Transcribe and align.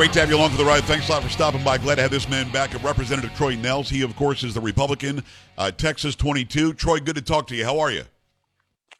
Great 0.00 0.14
to 0.14 0.20
have 0.20 0.30
you 0.30 0.36
along 0.36 0.48
for 0.48 0.56
the 0.56 0.64
ride. 0.64 0.82
Thanks 0.84 1.10
a 1.10 1.12
lot 1.12 1.22
for 1.22 1.28
stopping 1.28 1.62
by. 1.62 1.76
Glad 1.76 1.96
to 1.96 2.00
have 2.00 2.10
this 2.10 2.26
man 2.26 2.50
back. 2.50 2.72
Representative 2.82 3.36
Troy 3.36 3.54
Nehls. 3.54 3.86
He, 3.86 4.00
of 4.00 4.16
course, 4.16 4.42
is 4.42 4.54
the 4.54 4.60
Republican, 4.62 5.22
uh, 5.58 5.72
Texas 5.72 6.16
22. 6.16 6.72
Troy, 6.72 7.00
good 7.00 7.16
to 7.16 7.20
talk 7.20 7.46
to 7.48 7.54
you. 7.54 7.66
How 7.66 7.78
are 7.80 7.90
you? 7.90 8.04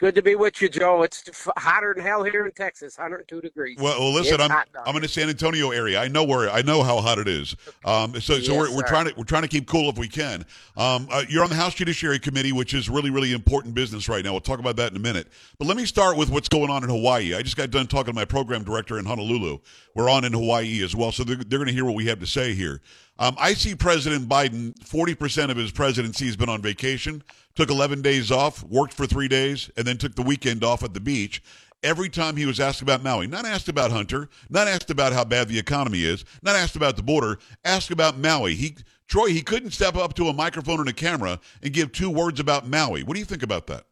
Good 0.00 0.14
to 0.14 0.22
be 0.22 0.34
with 0.34 0.62
you, 0.62 0.70
Joe. 0.70 1.02
It's 1.02 1.46
hotter 1.58 1.92
than 1.94 2.02
hell 2.02 2.24
here 2.24 2.46
in 2.46 2.52
Texas, 2.52 2.96
102 2.96 3.42
degrees. 3.42 3.76
Well, 3.78 4.00
well 4.00 4.14
listen, 4.14 4.40
I'm 4.40 4.50
I'm 4.86 4.96
in 4.96 5.02
the 5.02 5.08
San 5.08 5.28
Antonio 5.28 5.72
area. 5.72 6.00
I 6.00 6.08
know 6.08 6.24
where 6.24 6.48
I 6.48 6.62
know 6.62 6.82
how 6.82 7.02
hot 7.02 7.18
it 7.18 7.28
is. 7.28 7.54
Um, 7.84 8.14
so 8.14 8.20
so 8.20 8.34
yes, 8.36 8.48
we're, 8.48 8.76
we're 8.76 8.88
trying 8.88 9.08
to 9.08 9.14
we're 9.18 9.24
trying 9.24 9.42
to 9.42 9.48
keep 9.48 9.66
cool 9.66 9.90
if 9.90 9.98
we 9.98 10.08
can. 10.08 10.46
Um, 10.74 11.06
uh, 11.10 11.24
you're 11.28 11.44
on 11.44 11.50
the 11.50 11.54
House 11.54 11.74
Judiciary 11.74 12.18
Committee, 12.18 12.52
which 12.52 12.72
is 12.72 12.88
really 12.88 13.10
really 13.10 13.34
important 13.34 13.74
business 13.74 14.08
right 14.08 14.24
now. 14.24 14.32
We'll 14.32 14.40
talk 14.40 14.58
about 14.58 14.76
that 14.76 14.90
in 14.90 14.96
a 14.96 15.00
minute. 15.00 15.28
But 15.58 15.68
let 15.68 15.76
me 15.76 15.84
start 15.84 16.16
with 16.16 16.30
what's 16.30 16.48
going 16.48 16.70
on 16.70 16.82
in 16.82 16.88
Hawaii. 16.88 17.34
I 17.34 17.42
just 17.42 17.58
got 17.58 17.70
done 17.70 17.86
talking 17.86 18.14
to 18.14 18.16
my 18.18 18.24
program 18.24 18.64
director 18.64 18.98
in 18.98 19.04
Honolulu. 19.04 19.58
We're 19.94 20.08
on 20.08 20.24
in 20.24 20.32
Hawaii 20.32 20.82
as 20.82 20.96
well, 20.96 21.12
so 21.12 21.24
they're, 21.24 21.36
they're 21.36 21.58
going 21.58 21.66
to 21.66 21.74
hear 21.74 21.84
what 21.84 21.94
we 21.94 22.06
have 22.06 22.20
to 22.20 22.26
say 22.26 22.54
here. 22.54 22.80
Um, 23.18 23.36
I 23.38 23.52
see 23.52 23.74
President 23.74 24.30
Biden, 24.30 24.72
40% 24.78 25.50
of 25.50 25.58
his 25.58 25.70
presidency 25.70 26.24
has 26.24 26.36
been 26.36 26.48
on 26.48 26.62
vacation, 26.62 27.22
took 27.54 27.70
11 27.70 28.02
days 28.02 28.30
off, 28.30 28.62
worked 28.64 28.94
for 28.94 29.06
three 29.06 29.28
days, 29.28 29.70
and 29.76 29.86
then 29.86 29.98
took 29.98 30.14
the 30.14 30.22
weekend 30.22 30.64
off 30.64 30.82
at 30.82 30.94
the 30.94 31.00
beach. 31.00 31.42
Every 31.82 32.10
time 32.10 32.36
he 32.36 32.44
was 32.44 32.60
asked 32.60 32.82
about 32.82 33.02
Maui, 33.02 33.26
not 33.26 33.46
asked 33.46 33.68
about 33.68 33.90
Hunter, 33.90 34.28
not 34.50 34.68
asked 34.68 34.90
about 34.90 35.14
how 35.14 35.24
bad 35.24 35.48
the 35.48 35.58
economy 35.58 36.02
is, 36.02 36.24
not 36.42 36.54
asked 36.54 36.76
about 36.76 36.96
the 36.96 37.02
border, 37.02 37.38
asked 37.64 37.90
about 37.90 38.18
Maui. 38.18 38.54
He 38.54 38.76
Troy, 39.08 39.28
he 39.28 39.42
couldn't 39.42 39.72
step 39.72 39.96
up 39.96 40.14
to 40.14 40.28
a 40.28 40.32
microphone 40.32 40.78
and 40.78 40.88
a 40.88 40.92
camera 40.92 41.40
and 41.62 41.72
give 41.72 41.90
two 41.90 42.10
words 42.10 42.38
about 42.38 42.68
Maui. 42.68 43.02
What 43.02 43.14
do 43.14 43.18
you 43.18 43.26
think 43.26 43.42
about 43.42 43.66
that? 43.66 43.84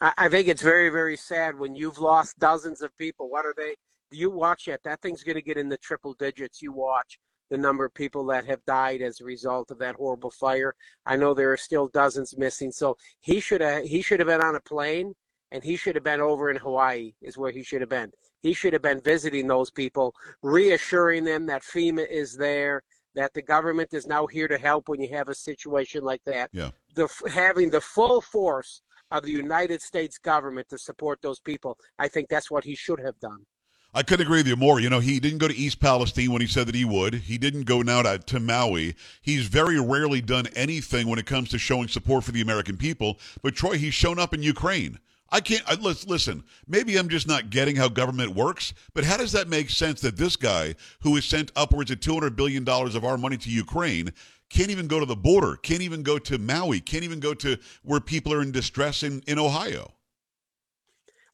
I 0.00 0.28
think 0.28 0.48
it's 0.48 0.62
very, 0.62 0.90
very 0.90 1.16
sad 1.16 1.58
when 1.58 1.74
you've 1.74 1.98
lost 1.98 2.38
dozens 2.38 2.82
of 2.82 2.96
people. 2.98 3.28
What 3.28 3.44
are 3.44 3.54
they? 3.56 3.74
You 4.10 4.30
watch 4.30 4.68
it. 4.68 4.80
That 4.84 5.00
thing's 5.02 5.22
going 5.22 5.36
to 5.36 5.42
get 5.42 5.56
in 5.56 5.68
the 5.68 5.76
triple 5.76 6.14
digits. 6.14 6.62
You 6.62 6.72
watch 6.72 7.18
the 7.50 7.58
number 7.58 7.84
of 7.84 7.94
people 7.94 8.24
that 8.26 8.46
have 8.46 8.64
died 8.64 9.02
as 9.02 9.20
a 9.20 9.24
result 9.24 9.70
of 9.70 9.78
that 9.78 9.96
horrible 9.96 10.30
fire. 10.30 10.74
I 11.06 11.16
know 11.16 11.34
there 11.34 11.52
are 11.52 11.56
still 11.56 11.88
dozens 11.88 12.36
missing. 12.36 12.72
So 12.72 12.96
he 13.20 13.40
should 13.40 13.60
have 13.60 13.84
he 13.84 14.02
should 14.02 14.20
have 14.20 14.28
been 14.28 14.42
on 14.42 14.56
a 14.56 14.60
plane 14.60 15.14
and 15.50 15.64
he 15.64 15.76
should 15.76 15.94
have 15.94 16.04
been 16.04 16.20
over 16.20 16.50
in 16.50 16.56
Hawaii 16.56 17.12
is 17.22 17.38
where 17.38 17.50
he 17.50 17.62
should 17.62 17.80
have 17.80 17.90
been. 17.90 18.12
He 18.42 18.52
should 18.52 18.72
have 18.72 18.82
been 18.82 19.00
visiting 19.00 19.46
those 19.46 19.70
people, 19.70 20.14
reassuring 20.42 21.24
them 21.24 21.46
that 21.46 21.62
FEMA 21.62 22.08
is 22.08 22.36
there, 22.36 22.82
that 23.14 23.32
the 23.34 23.42
government 23.42 23.94
is 23.94 24.06
now 24.06 24.26
here 24.26 24.46
to 24.46 24.58
help 24.58 24.88
when 24.88 25.00
you 25.00 25.08
have 25.08 25.28
a 25.28 25.34
situation 25.34 26.04
like 26.04 26.22
that. 26.26 26.50
Yeah. 26.52 26.70
The 26.94 27.08
having 27.32 27.70
the 27.70 27.80
full 27.80 28.20
force 28.20 28.82
of 29.10 29.22
the 29.22 29.32
United 29.32 29.80
States 29.80 30.18
government 30.18 30.68
to 30.68 30.78
support 30.78 31.20
those 31.22 31.40
people. 31.40 31.78
I 31.98 32.08
think 32.08 32.28
that's 32.28 32.50
what 32.50 32.64
he 32.64 32.74
should 32.74 33.00
have 33.00 33.18
done. 33.20 33.44
I 33.94 34.02
couldn't 34.02 34.26
agree 34.26 34.40
with 34.40 34.46
you 34.46 34.56
more. 34.56 34.80
You 34.80 34.90
know, 34.90 35.00
he 35.00 35.18
didn't 35.18 35.38
go 35.38 35.48
to 35.48 35.56
East 35.56 35.80
Palestine 35.80 36.30
when 36.30 36.42
he 36.42 36.46
said 36.46 36.66
that 36.66 36.74
he 36.74 36.84
would. 36.84 37.14
He 37.14 37.38
didn't 37.38 37.64
go 37.64 37.80
now 37.80 38.02
to, 38.02 38.18
to 38.18 38.38
Maui. 38.38 38.94
He's 39.22 39.46
very 39.46 39.80
rarely 39.80 40.20
done 40.20 40.46
anything 40.54 41.08
when 41.08 41.18
it 41.18 41.26
comes 41.26 41.48
to 41.50 41.58
showing 41.58 41.88
support 41.88 42.24
for 42.24 42.32
the 42.32 42.42
American 42.42 42.76
people. 42.76 43.18
But 43.42 43.56
Troy, 43.56 43.78
he's 43.78 43.94
shown 43.94 44.18
up 44.18 44.34
in 44.34 44.42
Ukraine. 44.42 44.98
I 45.30 45.40
can't 45.40 45.62
I, 45.66 45.74
listen. 45.74 46.44
Maybe 46.66 46.96
I'm 46.96 47.08
just 47.08 47.26
not 47.26 47.50
getting 47.50 47.76
how 47.76 47.88
government 47.88 48.34
works, 48.34 48.72
but 48.94 49.04
how 49.04 49.16
does 49.16 49.32
that 49.32 49.48
make 49.48 49.68
sense 49.70 50.00
that 50.02 50.16
this 50.16 50.36
guy, 50.36 50.74
who 51.00 51.14
has 51.16 51.24
sent 51.24 51.52
upwards 51.56 51.90
of 51.90 52.00
200 52.00 52.36
billion 52.36 52.64
dollars 52.64 52.94
of 52.94 53.04
our 53.04 53.18
money 53.18 53.36
to 53.38 53.50
Ukraine, 53.50 54.12
can't 54.48 54.70
even 54.70 54.86
go 54.86 55.00
to 55.00 55.06
the 55.06 55.16
border, 55.16 55.56
can't 55.56 55.82
even 55.82 56.02
go 56.02 56.18
to 56.18 56.38
Maui, 56.38 56.80
can't 56.80 57.04
even 57.04 57.20
go 57.20 57.34
to 57.34 57.58
where 57.82 58.00
people 58.00 58.32
are 58.32 58.42
in 58.42 58.52
distress 58.52 59.02
in, 59.02 59.22
in 59.26 59.38
Ohio? 59.38 59.92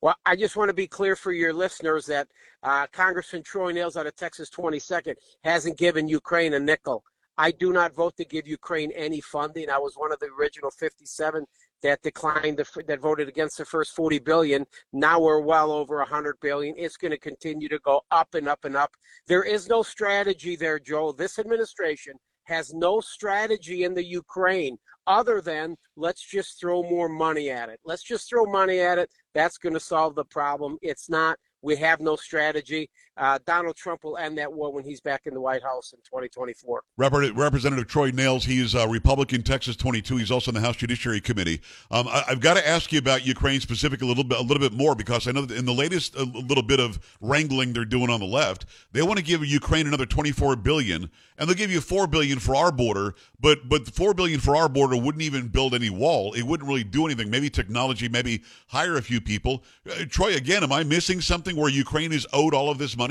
Well, 0.04 0.16
I 0.26 0.36
just 0.36 0.54
want 0.54 0.68
to 0.68 0.74
be 0.74 0.86
clear 0.86 1.16
for 1.16 1.32
your 1.32 1.54
listeners 1.54 2.04
that 2.06 2.28
uh, 2.62 2.86
Congressman 2.92 3.42
Troy 3.42 3.72
Nehls 3.72 3.96
out 3.96 4.06
of 4.06 4.14
Texas 4.14 4.50
22nd 4.50 5.14
hasn't 5.44 5.78
given 5.78 6.08
Ukraine 6.08 6.52
a 6.52 6.60
nickel. 6.60 7.02
I 7.38 7.52
do 7.52 7.72
not 7.72 7.94
vote 7.94 8.14
to 8.18 8.26
give 8.26 8.46
Ukraine 8.46 8.92
any 8.92 9.22
funding. 9.22 9.70
I 9.70 9.78
was 9.78 9.94
one 9.96 10.12
of 10.12 10.18
the 10.18 10.28
original 10.38 10.70
57 10.70 11.46
that 11.82 12.02
declined 12.02 12.58
the, 12.58 12.84
that 12.86 13.00
voted 13.00 13.28
against 13.28 13.56
the 13.56 13.64
first 13.64 13.96
40 13.96 14.18
billion. 14.18 14.66
Now 14.92 15.20
we're 15.20 15.40
well 15.40 15.72
over 15.72 15.96
100 15.96 16.36
billion. 16.38 16.74
It's 16.76 16.98
going 16.98 17.12
to 17.12 17.18
continue 17.18 17.70
to 17.70 17.78
go 17.78 18.02
up 18.10 18.34
and 18.34 18.46
up 18.46 18.66
and 18.66 18.76
up. 18.76 18.90
There 19.26 19.42
is 19.42 19.70
no 19.70 19.82
strategy 19.82 20.54
there, 20.54 20.78
Joe. 20.78 21.12
This 21.12 21.38
administration 21.38 22.16
has 22.44 22.72
no 22.72 23.00
strategy 23.00 23.84
in 23.84 23.94
the 23.94 24.04
Ukraine 24.04 24.78
other 25.06 25.40
than 25.40 25.76
let's 25.96 26.22
just 26.22 26.60
throw 26.60 26.82
more 26.82 27.08
money 27.08 27.50
at 27.50 27.68
it. 27.68 27.80
Let's 27.84 28.02
just 28.02 28.28
throw 28.28 28.46
money 28.46 28.80
at 28.80 28.98
it. 28.98 29.10
That's 29.34 29.58
going 29.58 29.74
to 29.74 29.80
solve 29.80 30.14
the 30.14 30.24
problem. 30.24 30.78
It's 30.82 31.08
not. 31.08 31.38
We 31.62 31.76
have 31.76 32.00
no 32.00 32.16
strategy. 32.16 32.90
Uh, 33.16 33.38
Donald 33.46 33.76
Trump 33.76 34.02
will 34.02 34.16
end 34.16 34.36
that 34.38 34.52
war 34.52 34.72
when 34.72 34.84
he's 34.84 35.00
back 35.00 35.22
in 35.26 35.34
the 35.34 35.40
White 35.40 35.62
House 35.62 35.92
in 35.92 35.98
2024. 36.00 36.82
Representative 36.96 37.86
Troy 37.86 38.10
Nehls, 38.10 38.42
he's 38.42 38.74
a 38.74 38.88
Republican, 38.88 39.42
Texas 39.42 39.76
22. 39.76 40.16
He's 40.16 40.30
also 40.32 40.50
in 40.50 40.54
the 40.54 40.60
House 40.60 40.76
Judiciary 40.76 41.20
Committee. 41.20 41.60
Um, 41.92 42.08
I, 42.08 42.24
have 42.26 42.40
got 42.40 42.54
to 42.54 42.68
ask 42.68 42.92
you 42.92 42.98
about 42.98 43.24
Ukraine 43.24 43.60
specifically 43.60 44.06
a 44.06 44.08
little 44.08 44.24
bit, 44.24 44.38
a 44.38 44.42
little 44.42 44.58
bit 44.60 44.72
more 44.72 44.96
because 44.96 45.28
I 45.28 45.32
know 45.32 45.44
that 45.44 45.56
in 45.56 45.64
the 45.64 45.72
latest 45.72 46.16
a 46.16 46.24
little 46.24 46.62
bit 46.62 46.80
of 46.80 46.98
wrangling 47.20 47.72
they're 47.72 47.84
doing 47.84 48.10
on 48.10 48.18
the 48.18 48.26
left, 48.26 48.66
they 48.90 49.02
want 49.02 49.18
to 49.18 49.24
give 49.24 49.44
Ukraine 49.46 49.86
another 49.86 50.06
24 50.06 50.56
billion, 50.56 51.08
and 51.38 51.48
they'll 51.48 51.56
give 51.56 51.70
you 51.70 51.80
4 51.80 52.08
billion 52.08 52.40
for 52.40 52.56
our 52.56 52.72
border, 52.72 53.14
but 53.40 53.68
but 53.68 53.86
4 53.94 54.14
billion 54.14 54.40
for 54.40 54.56
our 54.56 54.68
border 54.68 54.96
wouldn't 54.96 55.22
even 55.22 55.48
build 55.48 55.74
any 55.74 55.90
wall. 55.90 56.32
It 56.32 56.42
wouldn't 56.42 56.68
really 56.68 56.84
do 56.84 57.06
anything. 57.06 57.30
Maybe 57.30 57.48
technology, 57.48 58.08
maybe 58.08 58.42
hire 58.66 58.96
a 58.96 59.02
few 59.02 59.20
people. 59.20 59.62
Uh, 59.88 60.04
Troy, 60.08 60.34
again, 60.34 60.64
am 60.64 60.72
I 60.72 60.82
missing 60.82 61.20
something 61.20 61.54
where 61.54 61.70
Ukraine 61.70 62.12
is 62.12 62.26
owed 62.32 62.54
all 62.54 62.70
of 62.70 62.78
this 62.78 62.96
money? 62.96 63.03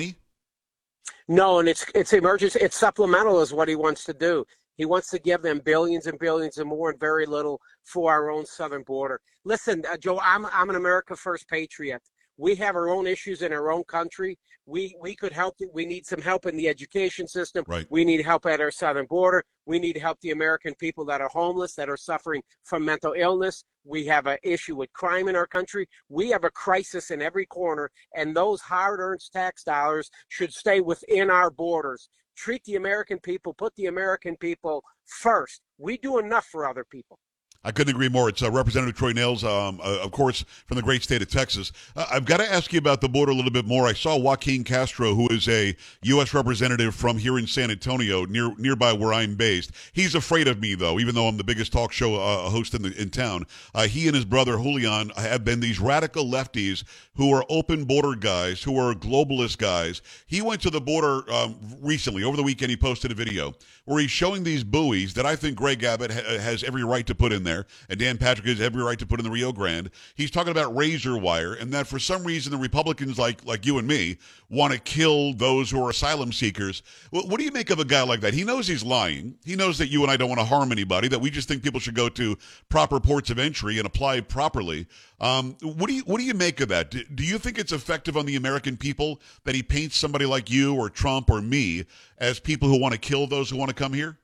No, 1.27 1.59
and 1.59 1.69
it's 1.69 1.85
it's 1.95 2.13
emergency. 2.13 2.59
It's 2.61 2.77
supplemental, 2.77 3.41
is 3.41 3.53
what 3.53 3.67
he 3.67 3.75
wants 3.75 4.03
to 4.05 4.13
do. 4.13 4.45
He 4.75 4.85
wants 4.85 5.09
to 5.11 5.19
give 5.19 5.41
them 5.41 5.59
billions 5.63 6.07
and 6.07 6.17
billions 6.19 6.57
and 6.57 6.67
more, 6.67 6.89
and 6.89 6.99
very 6.99 7.25
little 7.25 7.61
for 7.85 8.11
our 8.11 8.29
own 8.31 8.45
southern 8.45 8.83
border. 8.83 9.21
Listen, 9.45 9.83
uh, 9.89 9.97
Joe, 9.97 10.19
I'm 10.21 10.45
I'm 10.47 10.69
an 10.69 10.75
America 10.75 11.15
First 11.15 11.47
patriot. 11.49 12.01
We 12.37 12.55
have 12.55 12.75
our 12.75 12.89
own 12.89 13.05
issues 13.05 13.41
in 13.41 13.53
our 13.53 13.71
own 13.71 13.83
country. 13.83 14.37
We 14.65 14.95
we 15.01 15.15
could 15.15 15.33
help. 15.33 15.55
We 15.73 15.85
need 15.85 16.05
some 16.05 16.21
help 16.21 16.45
in 16.45 16.55
the 16.55 16.69
education 16.69 17.27
system. 17.27 17.65
Right. 17.67 17.85
We 17.89 18.05
need 18.05 18.21
help 18.23 18.45
at 18.45 18.61
our 18.61 18.71
southern 18.71 19.05
border. 19.07 19.43
We 19.65 19.79
need 19.79 19.93
to 19.93 19.99
help 19.99 20.19
the 20.21 20.31
American 20.31 20.73
people 20.75 21.05
that 21.05 21.21
are 21.21 21.29
homeless, 21.29 21.75
that 21.75 21.89
are 21.89 21.97
suffering 21.97 22.41
from 22.63 22.85
mental 22.85 23.13
illness. 23.17 23.63
We 23.83 24.05
have 24.05 24.27
an 24.27 24.37
issue 24.43 24.75
with 24.77 24.91
crime 24.93 25.27
in 25.27 25.35
our 25.35 25.47
country. 25.47 25.87
We 26.07 26.29
have 26.29 26.45
a 26.45 26.49
crisis 26.49 27.11
in 27.11 27.21
every 27.21 27.45
corner, 27.45 27.91
and 28.15 28.35
those 28.35 28.61
hard-earned 28.61 29.21
tax 29.33 29.63
dollars 29.63 30.09
should 30.29 30.53
stay 30.53 30.79
within 30.79 31.29
our 31.29 31.49
borders. 31.49 32.07
Treat 32.35 32.63
the 32.63 32.75
American 32.75 33.19
people, 33.19 33.53
put 33.53 33.75
the 33.75 33.87
American 33.87 34.37
people 34.37 34.83
first. 35.05 35.61
We 35.77 35.97
do 35.97 36.19
enough 36.19 36.45
for 36.45 36.67
other 36.67 36.85
people. 36.89 37.19
I 37.65 37.71
couldn't 37.71 37.95
agree 37.95 38.09
more. 38.09 38.27
It's 38.27 38.43
uh, 38.43 38.51
Representative 38.51 38.95
Troy 38.95 39.13
Nehls, 39.13 39.43
um, 39.43 39.79
uh, 39.81 39.99
of 40.01 40.11
course, 40.11 40.43
from 40.65 40.75
the 40.75 40.83
great 40.83 41.01
state 41.01 41.21
of 41.21 41.29
Texas. 41.29 41.71
Uh, 41.95 42.05
I've 42.11 42.25
got 42.25 42.37
to 42.37 42.51
ask 42.51 42.73
you 42.73 42.79
about 42.79 42.99
the 42.99 43.07
border 43.07 43.31
a 43.31 43.35
little 43.35 43.51
bit 43.51 43.65
more. 43.65 43.87
I 43.87 43.93
saw 43.93 44.17
Joaquin 44.17 44.65
Castro, 44.65 45.15
who 45.15 45.29
is 45.29 45.47
a 45.47 45.75
U.S. 46.01 46.33
representative 46.33 46.93
from 46.93 47.17
here 47.17 47.39
in 47.39 47.47
San 47.47 47.71
Antonio, 47.71 48.25
near 48.25 48.53
nearby 48.57 48.91
where 48.91 49.13
I'm 49.13 49.35
based. 49.35 49.71
He's 49.93 50.13
afraid 50.13 50.49
of 50.49 50.59
me, 50.59 50.75
though, 50.75 50.99
even 50.99 51.15
though 51.15 51.27
I'm 51.27 51.37
the 51.37 51.43
biggest 51.43 51.71
talk 51.71 51.93
show 51.93 52.15
uh, 52.15 52.49
host 52.49 52.73
in 52.73 52.81
the 52.81 53.01
in 53.01 53.09
town. 53.09 53.45
Uh, 53.73 53.87
he 53.87 54.07
and 54.07 54.15
his 54.15 54.25
brother 54.25 54.57
Julian 54.57 55.09
have 55.11 55.45
been 55.45 55.61
these 55.61 55.79
radical 55.79 56.25
lefties 56.25 56.83
who 57.15 57.31
are 57.31 57.45
open 57.47 57.85
border 57.85 58.15
guys, 58.15 58.61
who 58.61 58.77
are 58.77 58.93
globalist 58.93 59.57
guys. 59.57 60.01
He 60.25 60.41
went 60.41 60.61
to 60.63 60.69
the 60.69 60.81
border 60.81 61.31
um, 61.31 61.57
recently. 61.81 62.23
Over 62.23 62.35
the 62.35 62.43
weekend, 62.43 62.71
he 62.71 62.77
posted 62.77 63.11
a 63.11 63.15
video 63.15 63.53
where 63.85 64.01
he's 64.01 64.11
showing 64.11 64.43
these 64.43 64.63
buoys 64.63 65.13
that 65.13 65.25
I 65.25 65.35
think 65.35 65.55
Greg 65.55 65.83
Abbott 65.83 66.11
ha- 66.11 66.39
has 66.39 66.63
every 66.63 66.83
right 66.83 67.05
to 67.05 67.15
put 67.15 67.31
in 67.31 67.43
there 67.43 67.52
there, 67.53 67.65
and 67.89 67.99
Dan 67.99 68.17
Patrick 68.17 68.47
has 68.47 68.61
every 68.61 68.83
right 68.83 68.97
to 68.99 69.05
put 69.05 69.19
in 69.19 69.23
the 69.23 69.31
Rio 69.31 69.51
Grande. 69.51 69.89
He's 70.15 70.31
talking 70.31 70.51
about 70.51 70.75
razor 70.75 71.17
wire, 71.17 71.53
and 71.53 71.71
that 71.73 71.87
for 71.87 71.99
some 71.99 72.23
reason 72.23 72.51
the 72.51 72.57
Republicans, 72.57 73.17
like 73.17 73.45
like 73.45 73.65
you 73.65 73.77
and 73.77 73.87
me, 73.87 74.17
want 74.49 74.73
to 74.73 74.79
kill 74.79 75.33
those 75.33 75.69
who 75.69 75.83
are 75.83 75.89
asylum 75.89 76.31
seekers. 76.31 76.83
What, 77.11 77.27
what 77.27 77.39
do 77.39 77.45
you 77.45 77.51
make 77.51 77.69
of 77.69 77.79
a 77.79 77.85
guy 77.85 78.03
like 78.03 78.21
that? 78.21 78.33
He 78.33 78.43
knows 78.43 78.67
he's 78.67 78.83
lying. 78.83 79.35
He 79.45 79.55
knows 79.55 79.77
that 79.77 79.87
you 79.87 80.01
and 80.03 80.11
I 80.11 80.17
don't 80.17 80.29
want 80.29 80.39
to 80.39 80.45
harm 80.45 80.71
anybody. 80.71 81.07
That 81.07 81.19
we 81.19 81.29
just 81.29 81.47
think 81.47 81.63
people 81.63 81.79
should 81.79 81.95
go 81.95 82.09
to 82.09 82.37
proper 82.69 82.99
ports 82.99 83.29
of 83.29 83.39
entry 83.39 83.77
and 83.77 83.85
apply 83.85 84.21
properly. 84.21 84.87
Um, 85.19 85.55
what 85.61 85.87
do 85.87 85.93
you 85.93 86.03
what 86.03 86.17
do 86.17 86.23
you 86.23 86.33
make 86.33 86.59
of 86.59 86.69
that? 86.69 86.91
Do, 86.91 87.03
do 87.03 87.23
you 87.23 87.37
think 87.37 87.57
it's 87.57 87.71
effective 87.71 88.17
on 88.17 88.25
the 88.25 88.35
American 88.35 88.77
people 88.77 89.21
that 89.43 89.55
he 89.55 89.63
paints 89.63 89.97
somebody 89.97 90.25
like 90.25 90.49
you 90.49 90.75
or 90.75 90.89
Trump 90.89 91.29
or 91.29 91.41
me 91.41 91.85
as 92.17 92.39
people 92.39 92.67
who 92.67 92.79
want 92.79 92.93
to 92.93 92.99
kill 92.99 93.27
those 93.27 93.49
who 93.49 93.57
want 93.57 93.69
to 93.69 93.75
come 93.75 93.93
here? 93.93 94.17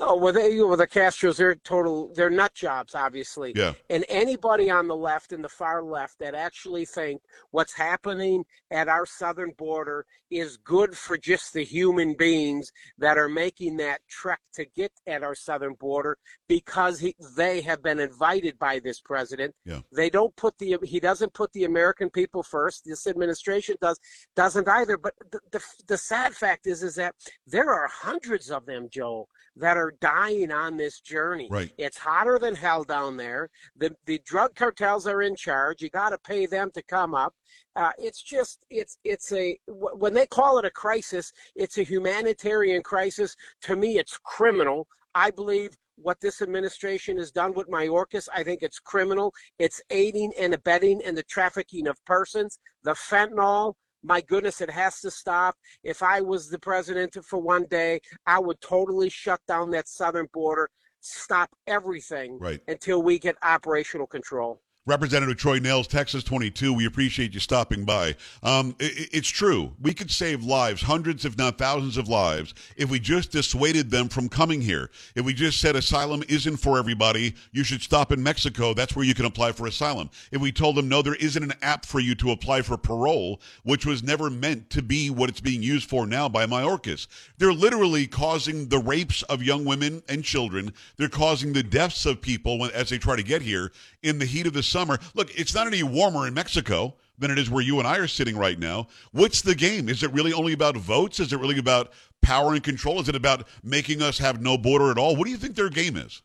No, 0.00 0.16
well, 0.16 0.32
they, 0.32 0.56
well, 0.62 0.78
the 0.78 0.86
Castros, 0.86 1.36
they're 1.36 1.56
total, 1.56 2.10
they're 2.14 2.30
nut 2.30 2.54
jobs, 2.54 2.94
obviously. 2.94 3.52
Yeah. 3.54 3.74
And 3.90 4.06
anybody 4.08 4.70
on 4.70 4.88
the 4.88 4.96
left 4.96 5.30
and 5.30 5.44
the 5.44 5.48
far 5.48 5.82
left 5.82 6.18
that 6.20 6.34
actually 6.34 6.86
think 6.86 7.20
what's 7.50 7.74
happening 7.74 8.44
at 8.70 8.88
our 8.88 9.04
southern 9.04 9.52
border 9.58 10.06
is 10.30 10.56
good 10.56 10.96
for 10.96 11.18
just 11.18 11.52
the 11.52 11.64
human 11.64 12.14
beings 12.14 12.72
that 12.96 13.18
are 13.18 13.28
making 13.28 13.76
that 13.76 14.00
trek 14.08 14.40
to 14.54 14.64
get 14.64 14.90
at 15.06 15.22
our 15.22 15.34
southern 15.34 15.74
border 15.74 16.16
because 16.48 16.98
he, 16.98 17.14
they 17.36 17.60
have 17.60 17.82
been 17.82 18.00
invited 18.00 18.58
by 18.58 18.78
this 18.78 19.00
president. 19.00 19.54
Yeah. 19.66 19.80
They 19.92 20.08
don't 20.08 20.34
put 20.34 20.56
the, 20.56 20.78
he 20.82 20.98
doesn't 20.98 21.34
put 21.34 21.52
the 21.52 21.64
American 21.64 22.08
people 22.08 22.42
first. 22.42 22.86
This 22.86 23.06
administration 23.06 23.76
does, 23.82 24.00
doesn't 24.34 24.66
either. 24.66 24.96
But 24.96 25.12
the, 25.30 25.40
the, 25.50 25.62
the 25.88 25.98
sad 25.98 26.32
fact 26.32 26.66
is, 26.66 26.82
is 26.82 26.94
that 26.94 27.16
there 27.46 27.68
are 27.68 27.88
hundreds 27.92 28.50
of 28.50 28.64
them, 28.64 28.88
Joe 28.90 29.28
that 29.60 29.76
are 29.76 29.94
dying 30.00 30.50
on 30.50 30.76
this 30.76 31.00
journey. 31.00 31.48
Right. 31.50 31.70
It's 31.78 31.98
hotter 31.98 32.38
than 32.38 32.54
hell 32.54 32.84
down 32.84 33.16
there. 33.16 33.48
The 33.76 33.94
the 34.06 34.20
drug 34.24 34.54
cartels 34.54 35.06
are 35.06 35.22
in 35.22 35.36
charge. 35.36 35.82
You 35.82 35.90
got 35.90 36.10
to 36.10 36.18
pay 36.18 36.46
them 36.46 36.70
to 36.74 36.82
come 36.82 37.14
up. 37.14 37.34
Uh, 37.76 37.92
it's 37.98 38.22
just 38.22 38.58
it's 38.70 38.98
it's 39.04 39.32
a 39.32 39.58
when 39.68 40.14
they 40.14 40.26
call 40.26 40.58
it 40.58 40.64
a 40.64 40.70
crisis, 40.70 41.32
it's 41.54 41.78
a 41.78 41.82
humanitarian 41.82 42.82
crisis. 42.82 43.36
To 43.62 43.76
me, 43.76 43.98
it's 43.98 44.18
criminal. 44.24 44.86
I 45.14 45.30
believe 45.30 45.70
what 45.96 46.20
this 46.20 46.40
administration 46.40 47.18
has 47.18 47.30
done 47.30 47.52
with 47.52 47.68
Mayorkas, 47.68 48.28
I 48.34 48.42
think 48.42 48.62
it's 48.62 48.78
criminal. 48.78 49.34
It's 49.58 49.82
aiding 49.90 50.32
and 50.38 50.54
abetting 50.54 51.00
in 51.02 51.14
the 51.14 51.22
trafficking 51.24 51.86
of 51.86 52.02
persons. 52.06 52.58
The 52.84 52.92
fentanyl, 52.92 53.74
my 54.02 54.20
goodness, 54.20 54.60
it 54.60 54.70
has 54.70 55.00
to 55.00 55.10
stop. 55.10 55.56
If 55.84 56.02
I 56.02 56.20
was 56.20 56.48
the 56.48 56.58
president 56.58 57.16
for 57.24 57.38
one 57.38 57.66
day, 57.70 58.00
I 58.26 58.38
would 58.38 58.60
totally 58.60 59.10
shut 59.10 59.40
down 59.46 59.70
that 59.70 59.88
southern 59.88 60.28
border, 60.32 60.68
stop 61.00 61.50
everything 61.66 62.38
right. 62.38 62.60
until 62.68 63.02
we 63.02 63.18
get 63.18 63.36
operational 63.42 64.06
control. 64.06 64.60
Representative 64.90 65.36
Troy 65.36 65.60
Nehls, 65.60 65.86
Texas 65.86 66.24
22. 66.24 66.72
We 66.72 66.84
appreciate 66.84 67.32
you 67.32 67.38
stopping 67.38 67.84
by. 67.84 68.16
Um, 68.42 68.74
it, 68.80 69.08
it's 69.12 69.28
true. 69.28 69.70
We 69.80 69.94
could 69.94 70.10
save 70.10 70.42
lives, 70.42 70.82
hundreds, 70.82 71.24
if 71.24 71.38
not 71.38 71.58
thousands 71.58 71.96
of 71.96 72.08
lives, 72.08 72.54
if 72.76 72.90
we 72.90 72.98
just 72.98 73.30
dissuaded 73.30 73.88
them 73.92 74.08
from 74.08 74.28
coming 74.28 74.60
here. 74.60 74.90
If 75.14 75.24
we 75.24 75.32
just 75.32 75.60
said 75.60 75.76
asylum 75.76 76.24
isn't 76.28 76.56
for 76.56 76.76
everybody, 76.76 77.36
you 77.52 77.62
should 77.62 77.82
stop 77.82 78.10
in 78.10 78.20
Mexico. 78.20 78.74
That's 78.74 78.96
where 78.96 79.04
you 79.04 79.14
can 79.14 79.26
apply 79.26 79.52
for 79.52 79.68
asylum. 79.68 80.10
If 80.32 80.40
we 80.40 80.50
told 80.50 80.74
them, 80.74 80.88
no, 80.88 81.02
there 81.02 81.14
isn't 81.14 81.40
an 81.40 81.54
app 81.62 81.86
for 81.86 82.00
you 82.00 82.16
to 82.16 82.32
apply 82.32 82.62
for 82.62 82.76
parole, 82.76 83.40
which 83.62 83.86
was 83.86 84.02
never 84.02 84.28
meant 84.28 84.70
to 84.70 84.82
be 84.82 85.08
what 85.08 85.30
it's 85.30 85.40
being 85.40 85.62
used 85.62 85.88
for 85.88 86.04
now 86.04 86.28
by 86.28 86.46
Mayorkas. 86.46 87.06
They're 87.38 87.52
literally 87.52 88.08
causing 88.08 88.68
the 88.68 88.80
rapes 88.80 89.22
of 89.22 89.40
young 89.40 89.64
women 89.64 90.02
and 90.08 90.24
children. 90.24 90.72
They're 90.96 91.08
causing 91.08 91.52
the 91.52 91.62
deaths 91.62 92.06
of 92.06 92.20
people 92.20 92.58
when, 92.58 92.72
as 92.72 92.88
they 92.88 92.98
try 92.98 93.14
to 93.14 93.22
get 93.22 93.42
here 93.42 93.70
in 94.02 94.18
the 94.18 94.26
heat 94.26 94.48
of 94.48 94.52
the 94.52 94.64
summer. 94.64 94.79
Look, 95.14 95.38
it's 95.38 95.54
not 95.54 95.66
any 95.66 95.82
warmer 95.82 96.26
in 96.26 96.34
Mexico 96.34 96.96
than 97.18 97.30
it 97.30 97.38
is 97.38 97.50
where 97.50 97.62
you 97.62 97.78
and 97.78 97.86
I 97.86 97.98
are 97.98 98.08
sitting 98.08 98.36
right 98.36 98.58
now. 98.58 98.88
What's 99.12 99.42
the 99.42 99.54
game? 99.54 99.88
Is 99.88 100.02
it 100.02 100.12
really 100.12 100.32
only 100.32 100.52
about 100.52 100.76
votes? 100.76 101.20
Is 101.20 101.32
it 101.32 101.38
really 101.38 101.58
about 101.58 101.92
power 102.22 102.54
and 102.54 102.62
control? 102.62 103.00
Is 103.00 103.08
it 103.08 103.14
about 103.14 103.46
making 103.62 104.02
us 104.02 104.18
have 104.18 104.40
no 104.40 104.56
border 104.56 104.90
at 104.90 104.98
all? 104.98 105.16
What 105.16 105.26
do 105.26 105.30
you 105.30 105.36
think 105.36 105.54
their 105.54 105.68
game 105.68 105.96
is? 105.96 106.22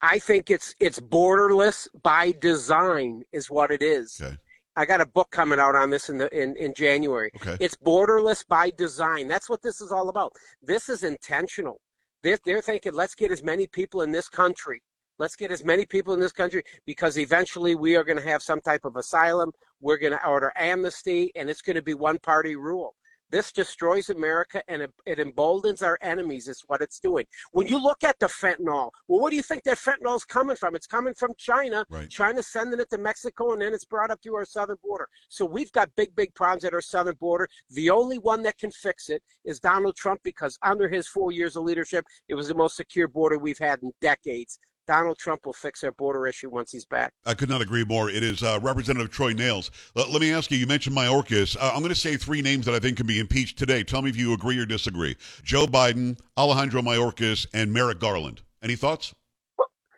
I 0.00 0.18
think 0.18 0.50
it's 0.50 0.74
it's 0.80 1.00
borderless 1.00 1.88
by 2.02 2.32
design 2.32 3.22
is 3.32 3.50
what 3.50 3.70
it 3.70 3.82
is. 3.82 4.20
Okay. 4.22 4.36
I 4.76 4.84
got 4.86 5.00
a 5.00 5.06
book 5.06 5.30
coming 5.30 5.60
out 5.60 5.76
on 5.76 5.90
this 5.90 6.08
in 6.08 6.18
the 6.18 6.28
in, 6.36 6.56
in 6.56 6.74
January. 6.74 7.30
Okay. 7.36 7.56
It's 7.60 7.76
borderless 7.76 8.46
by 8.46 8.70
design. 8.76 9.28
That's 9.28 9.48
what 9.48 9.62
this 9.62 9.80
is 9.80 9.92
all 9.92 10.08
about. 10.08 10.32
This 10.62 10.88
is 10.88 11.04
intentional. 11.04 11.80
They're, 12.22 12.38
they're 12.44 12.62
thinking, 12.62 12.94
let's 12.94 13.14
get 13.14 13.30
as 13.30 13.42
many 13.42 13.66
people 13.66 14.02
in 14.02 14.10
this 14.10 14.28
country 14.28 14.82
Let's 15.18 15.36
get 15.36 15.52
as 15.52 15.64
many 15.64 15.86
people 15.86 16.12
in 16.14 16.20
this 16.20 16.32
country 16.32 16.64
because 16.86 17.18
eventually 17.18 17.76
we 17.76 17.96
are 17.96 18.04
going 18.04 18.18
to 18.18 18.28
have 18.28 18.42
some 18.42 18.60
type 18.60 18.84
of 18.84 18.96
asylum. 18.96 19.52
We're 19.80 19.98
going 19.98 20.12
to 20.12 20.26
order 20.26 20.52
amnesty, 20.56 21.30
and 21.36 21.48
it's 21.48 21.62
going 21.62 21.76
to 21.76 21.82
be 21.82 21.94
one 21.94 22.18
party 22.18 22.56
rule. 22.56 22.94
This 23.30 23.52
destroys 23.52 24.10
America 24.10 24.62
and 24.68 24.82
it, 24.82 24.92
it, 25.06 25.18
emboldens 25.18 25.82
our 25.82 25.98
enemies, 26.02 26.46
is 26.46 26.62
what 26.66 26.80
it's 26.80 27.00
doing. 27.00 27.24
When 27.52 27.66
you 27.66 27.82
look 27.82 28.04
at 28.04 28.18
the 28.20 28.26
fentanyl, 28.26 28.90
well, 29.08 29.20
what 29.20 29.30
do 29.30 29.36
you 29.36 29.42
think 29.42 29.64
that 29.64 29.78
fentanyl 29.78 30.14
is 30.14 30.24
coming 30.24 30.56
from? 30.56 30.76
It's 30.76 30.86
coming 30.86 31.14
from 31.14 31.32
China. 31.36 31.84
Right. 31.90 32.08
China's 32.08 32.48
sending 32.48 32.78
it 32.78 32.90
to 32.90 32.98
Mexico, 32.98 33.52
and 33.52 33.62
then 33.62 33.72
it's 33.74 33.84
brought 33.84 34.10
up 34.10 34.20
through 34.22 34.36
our 34.36 34.44
southern 34.44 34.76
border. 34.84 35.08
So 35.30 35.44
we've 35.44 35.72
got 35.72 35.90
big, 35.96 36.14
big 36.14 36.34
problems 36.34 36.64
at 36.64 36.74
our 36.74 36.80
southern 36.80 37.16
border. 37.16 37.48
The 37.70 37.90
only 37.90 38.18
one 38.18 38.42
that 38.44 38.58
can 38.58 38.70
fix 38.70 39.08
it 39.08 39.22
is 39.44 39.58
Donald 39.58 39.96
Trump 39.96 40.20
because 40.22 40.58
under 40.62 40.88
his 40.88 41.08
four 41.08 41.32
years 41.32 41.56
of 41.56 41.64
leadership, 41.64 42.04
it 42.28 42.34
was 42.34 42.48
the 42.48 42.54
most 42.54 42.76
secure 42.76 43.08
border 43.08 43.38
we've 43.38 43.58
had 43.58 43.82
in 43.82 43.90
decades. 44.00 44.58
Donald 44.86 45.18
Trump 45.18 45.46
will 45.46 45.52
fix 45.52 45.82
our 45.84 45.92
border 45.92 46.26
issue 46.26 46.50
once 46.50 46.72
he's 46.72 46.84
back. 46.84 47.12
I 47.24 47.34
could 47.34 47.48
not 47.48 47.62
agree 47.62 47.84
more. 47.84 48.10
It 48.10 48.22
is 48.22 48.42
uh, 48.42 48.58
Representative 48.62 49.10
Troy 49.10 49.32
Nehls. 49.32 49.70
Let, 49.94 50.10
let, 50.10 50.20
me 50.20 50.32
ask 50.32 50.50
you, 50.50 50.58
you 50.58 50.66
mentioned 50.66 50.96
Mayorkas. 50.96 51.56
Uh, 51.58 51.70
I'm 51.72 51.80
going 51.80 51.88
to 51.88 51.94
say 51.94 52.16
three 52.16 52.42
names 52.42 52.66
that 52.66 52.74
I 52.74 52.78
think 52.78 52.96
can 52.96 53.06
be 53.06 53.18
impeached 53.18 53.58
today. 53.58 53.82
Tell 53.82 54.02
me 54.02 54.10
if 54.10 54.16
you 54.16 54.32
agree 54.32 54.58
or 54.58 54.66
disagree. 54.66 55.16
Joe 55.42 55.66
Biden, 55.66 56.18
Alejandro 56.36 56.82
Mayorkas, 56.82 57.46
and 57.54 57.72
Merrick 57.72 58.00
Garland. 58.00 58.42
Any 58.62 58.76
thoughts? 58.76 59.14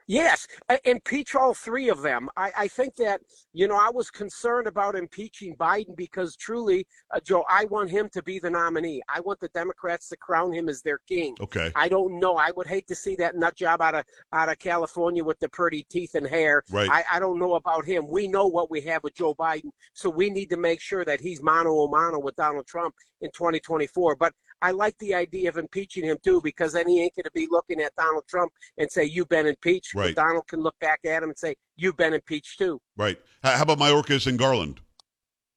Yes, 0.06 0.46
impeach 0.84 1.34
all 1.34 1.52
three 1.52 1.88
of 1.88 2.02
them. 2.02 2.28
I, 2.36 2.52
I, 2.56 2.68
think 2.68 2.94
that, 2.96 3.20
you 3.52 3.66
know, 3.66 3.74
I 3.74 3.90
was 3.92 4.10
concerned 4.10 4.68
about 4.68 4.94
impeaching 4.94 5.56
Biden 5.56 5.96
because 5.96 6.36
truly, 6.36 6.86
uh, 7.12 7.18
Joe, 7.20 7.44
I 7.50 7.64
want 7.64 7.90
him 7.90 8.08
to 8.12 8.22
be 8.22 8.38
the 8.38 8.50
nominee. 8.50 9.02
I 9.12 9.20
want 9.20 9.40
the 9.40 9.48
Democrats 9.48 10.08
to 10.10 10.16
crown 10.16 10.52
him 10.52 10.68
as 10.68 10.80
their 10.82 11.00
king. 11.08 11.36
Okay. 11.40 11.72
I 11.74 11.88
don't 11.88 12.20
know. 12.20 12.36
I 12.36 12.52
would 12.56 12.68
hate 12.68 12.86
to 12.88 12.94
see 12.94 13.16
that 13.16 13.36
nut 13.36 13.56
job 13.56 13.82
out 13.82 13.96
of 13.96 14.04
out 14.32 14.48
of 14.48 14.58
California 14.58 15.24
with 15.24 15.40
the 15.40 15.48
pretty 15.48 15.84
teeth 15.90 16.14
and 16.14 16.26
hair. 16.26 16.62
Right. 16.70 16.88
I, 16.90 17.04
I 17.14 17.18
don't 17.18 17.38
know 17.38 17.54
about 17.54 17.84
him. 17.84 18.06
We 18.08 18.28
know 18.28 18.46
what 18.46 18.70
we 18.70 18.80
have 18.82 19.02
with 19.02 19.14
Joe 19.14 19.34
Biden, 19.34 19.70
so 19.92 20.08
we 20.08 20.30
need 20.30 20.50
to 20.50 20.56
make 20.56 20.80
sure 20.80 21.04
that 21.04 21.20
he's 21.20 21.42
mano 21.42 21.72
a 21.80 21.90
mano 21.90 22.20
with 22.20 22.36
Donald 22.36 22.66
Trump 22.66 22.94
in 23.20 23.30
2024. 23.32 24.16
But 24.16 24.32
I 24.62 24.70
like 24.70 24.96
the 24.98 25.14
idea 25.14 25.48
of 25.48 25.58
impeaching 25.58 26.04
him 26.04 26.18
too, 26.22 26.40
because 26.42 26.72
then 26.72 26.88
he 26.88 27.02
ain't 27.02 27.14
going 27.14 27.24
to 27.24 27.30
be 27.32 27.46
looking 27.50 27.80
at 27.80 27.94
Donald 27.96 28.24
Trump 28.28 28.52
and 28.78 28.90
say, 28.90 29.04
"You've 29.04 29.28
been 29.28 29.46
impeached." 29.46 29.94
Right. 29.94 30.14
Donald 30.14 30.48
can 30.48 30.60
look 30.60 30.78
back 30.80 31.00
at 31.04 31.22
him 31.22 31.30
and 31.30 31.38
say, 31.38 31.54
"You've 31.76 31.96
been 31.96 32.14
impeached 32.14 32.58
too." 32.58 32.80
Right. 32.96 33.20
How 33.42 33.62
about 33.62 33.78
Mayorkas 33.78 34.26
and 34.26 34.38
Garland? 34.38 34.80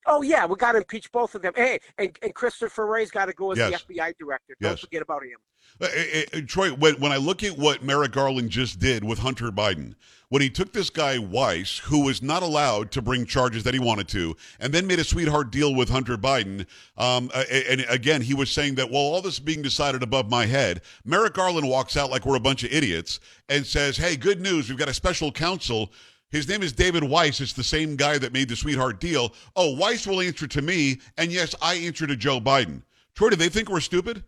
Oh 0.06 0.22
yeah, 0.22 0.46
we 0.46 0.56
got 0.56 0.74
to 0.74 0.80
impeach 0.80 1.12
both 1.12 1.36
of 1.36 1.42
them. 1.42 1.54
Hey, 1.56 1.80
and, 1.98 2.18
and 2.22 2.34
Christopher 2.34 2.86
Wray's 2.86 3.12
got 3.12 3.26
to 3.26 3.34
go 3.34 3.52
as 3.52 3.58
yes. 3.58 3.84
the 3.84 3.96
FBI 3.96 4.14
director. 4.18 4.56
Don't 4.62 4.72
yes. 4.72 4.80
forget 4.80 5.02
about 5.02 5.24
him. 5.24 5.38
Uh, 5.82 5.86
uh, 5.86 6.38
uh, 6.38 6.42
Troy, 6.48 6.70
when, 6.72 6.96
when 6.96 7.12
I 7.12 7.18
look 7.18 7.44
at 7.44 7.58
what 7.58 7.84
Merrick 7.84 8.12
Garland 8.12 8.50
just 8.50 8.80
did 8.80 9.04
with 9.04 9.20
Hunter 9.20 9.52
Biden, 9.52 9.96
when 10.30 10.42
he 10.42 10.50
took 10.50 10.74
this 10.74 10.90
guy 10.90 11.18
Weiss, 11.18 11.80
who 11.80 12.04
was 12.06 12.22
not 12.22 12.44
allowed 12.44 12.92
to 12.92 13.02
bring 13.02 13.26
charges 13.26 13.64
that 13.64 13.74
he 13.74 13.80
wanted 13.80 14.08
to, 14.10 14.36
and 14.60 14.74
then 14.74 14.88
made 14.88 15.00
a 15.00 15.04
sweetheart 15.04 15.52
deal 15.52 15.74
with 15.74 15.90
Hunter 15.90 16.18
Biden, 16.18 16.66
um, 16.98 17.32
and 17.52 17.86
again, 17.90 18.22
he 18.22 18.34
was 18.34 18.50
saying 18.50 18.76
that, 18.76 18.92
well, 18.92 19.02
all 19.02 19.22
this 19.22 19.36
is 19.36 19.40
being 19.40 19.62
decided 19.62 20.04
above 20.04 20.30
my 20.30 20.46
head, 20.46 20.82
Merrick 21.04 21.34
Garland 21.34 21.68
walks 21.68 21.98
out 21.98 22.12
like 22.12 22.26
we're 22.26 22.36
a 22.36 22.42
bunch 22.42 22.64
of 22.64 22.72
idiots 22.72 23.20
and 23.48 23.66
says, 23.66 23.98
hey, 23.98 24.16
good 24.16 24.42
news, 24.42 24.70
we've 24.70 24.78
got 24.78 24.90
a 24.90 24.94
special 24.94 25.32
counsel 25.32 25.92
his 26.32 26.48
name 26.48 26.62
is 26.62 26.74
David 26.74 27.04
Weiss. 27.04 27.42
It's 27.42 27.54
the 27.54 27.64
same 27.64 27.96
guy 27.96 28.18
that 28.18 28.34
made 28.34 28.50
the 28.50 28.56
sweetheart 28.56 29.00
deal. 29.00 29.34
Oh, 29.56 29.76
Weiss 29.76 30.06
will 30.06 30.22
answer 30.22 30.48
to 30.48 30.62
me, 30.62 31.00
and 31.18 31.32
yes, 31.32 31.56
I 31.62 31.76
answer 31.76 32.06
to 32.08 32.16
Joe 32.16 32.40
Biden. 32.40 32.84
Troy, 33.16 33.30
do 33.30 33.36
they 33.36 33.50
think 33.50 33.70
we're 33.70 33.80
stupid? 33.80 34.24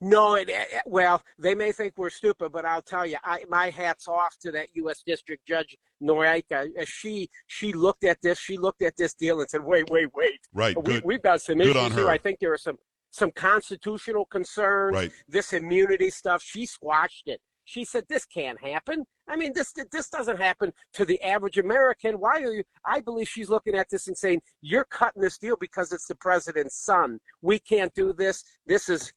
No, 0.00 0.34
it, 0.34 0.48
it, 0.48 0.54
eh, 0.54 0.64
eh, 0.76 0.80
well, 0.86 1.22
they 1.38 1.54
may 1.54 1.72
think 1.72 1.94
we're 1.96 2.10
stupid, 2.10 2.52
but 2.52 2.64
I'll 2.64 2.82
tell 2.82 3.06
you, 3.06 3.16
I, 3.24 3.44
my 3.48 3.70
hat's 3.70 4.08
off 4.08 4.36
to 4.40 4.50
that 4.52 4.68
U.S. 4.74 5.02
District 5.06 5.46
Judge 5.46 5.76
Noreika. 6.02 6.68
Eh, 6.76 6.84
she 6.86 7.30
she 7.46 7.72
looked 7.72 8.04
at 8.04 8.18
this, 8.22 8.38
she 8.38 8.56
looked 8.56 8.82
at 8.82 8.96
this 8.96 9.14
deal 9.14 9.40
and 9.40 9.48
said, 9.48 9.62
"Wait, 9.62 9.88
wait, 9.90 10.08
wait. 10.14 10.40
Right. 10.52 10.76
We, 10.76 11.00
good. 11.00 11.12
have 11.12 11.22
got 11.22 11.42
some 11.42 11.58
good 11.58 11.76
issues 11.76 11.94
here. 11.94 12.08
I 12.08 12.18
think 12.18 12.38
there 12.40 12.52
are 12.52 12.58
some 12.58 12.76
some 13.10 13.30
constitutional 13.32 14.24
concerns. 14.26 14.94
Right. 14.94 15.12
This 15.28 15.52
immunity 15.52 16.10
stuff. 16.10 16.42
She 16.42 16.66
squashed 16.66 17.28
it. 17.28 17.40
She 17.70 17.84
said, 17.84 18.04
"This 18.08 18.24
can't 18.24 18.60
happen. 18.60 19.06
I 19.28 19.36
mean, 19.36 19.52
this 19.52 19.72
this 19.92 20.08
doesn't 20.08 20.38
happen 20.38 20.72
to 20.94 21.04
the 21.04 21.22
average 21.22 21.56
American. 21.56 22.18
Why 22.18 22.42
are 22.42 22.52
you?" 22.52 22.64
I 22.84 23.00
believe 23.00 23.28
she's 23.28 23.48
looking 23.48 23.76
at 23.76 23.88
this 23.88 24.08
and 24.08 24.18
saying, 24.18 24.42
"You're 24.60 24.86
cutting 24.86 25.22
this 25.22 25.38
deal 25.38 25.56
because 25.56 25.92
it's 25.92 26.08
the 26.08 26.16
president's 26.16 26.74
son. 26.74 27.20
We 27.42 27.60
can't 27.60 27.94
do 27.94 28.12
this. 28.12 28.42
This 28.66 28.88
is 28.88 29.12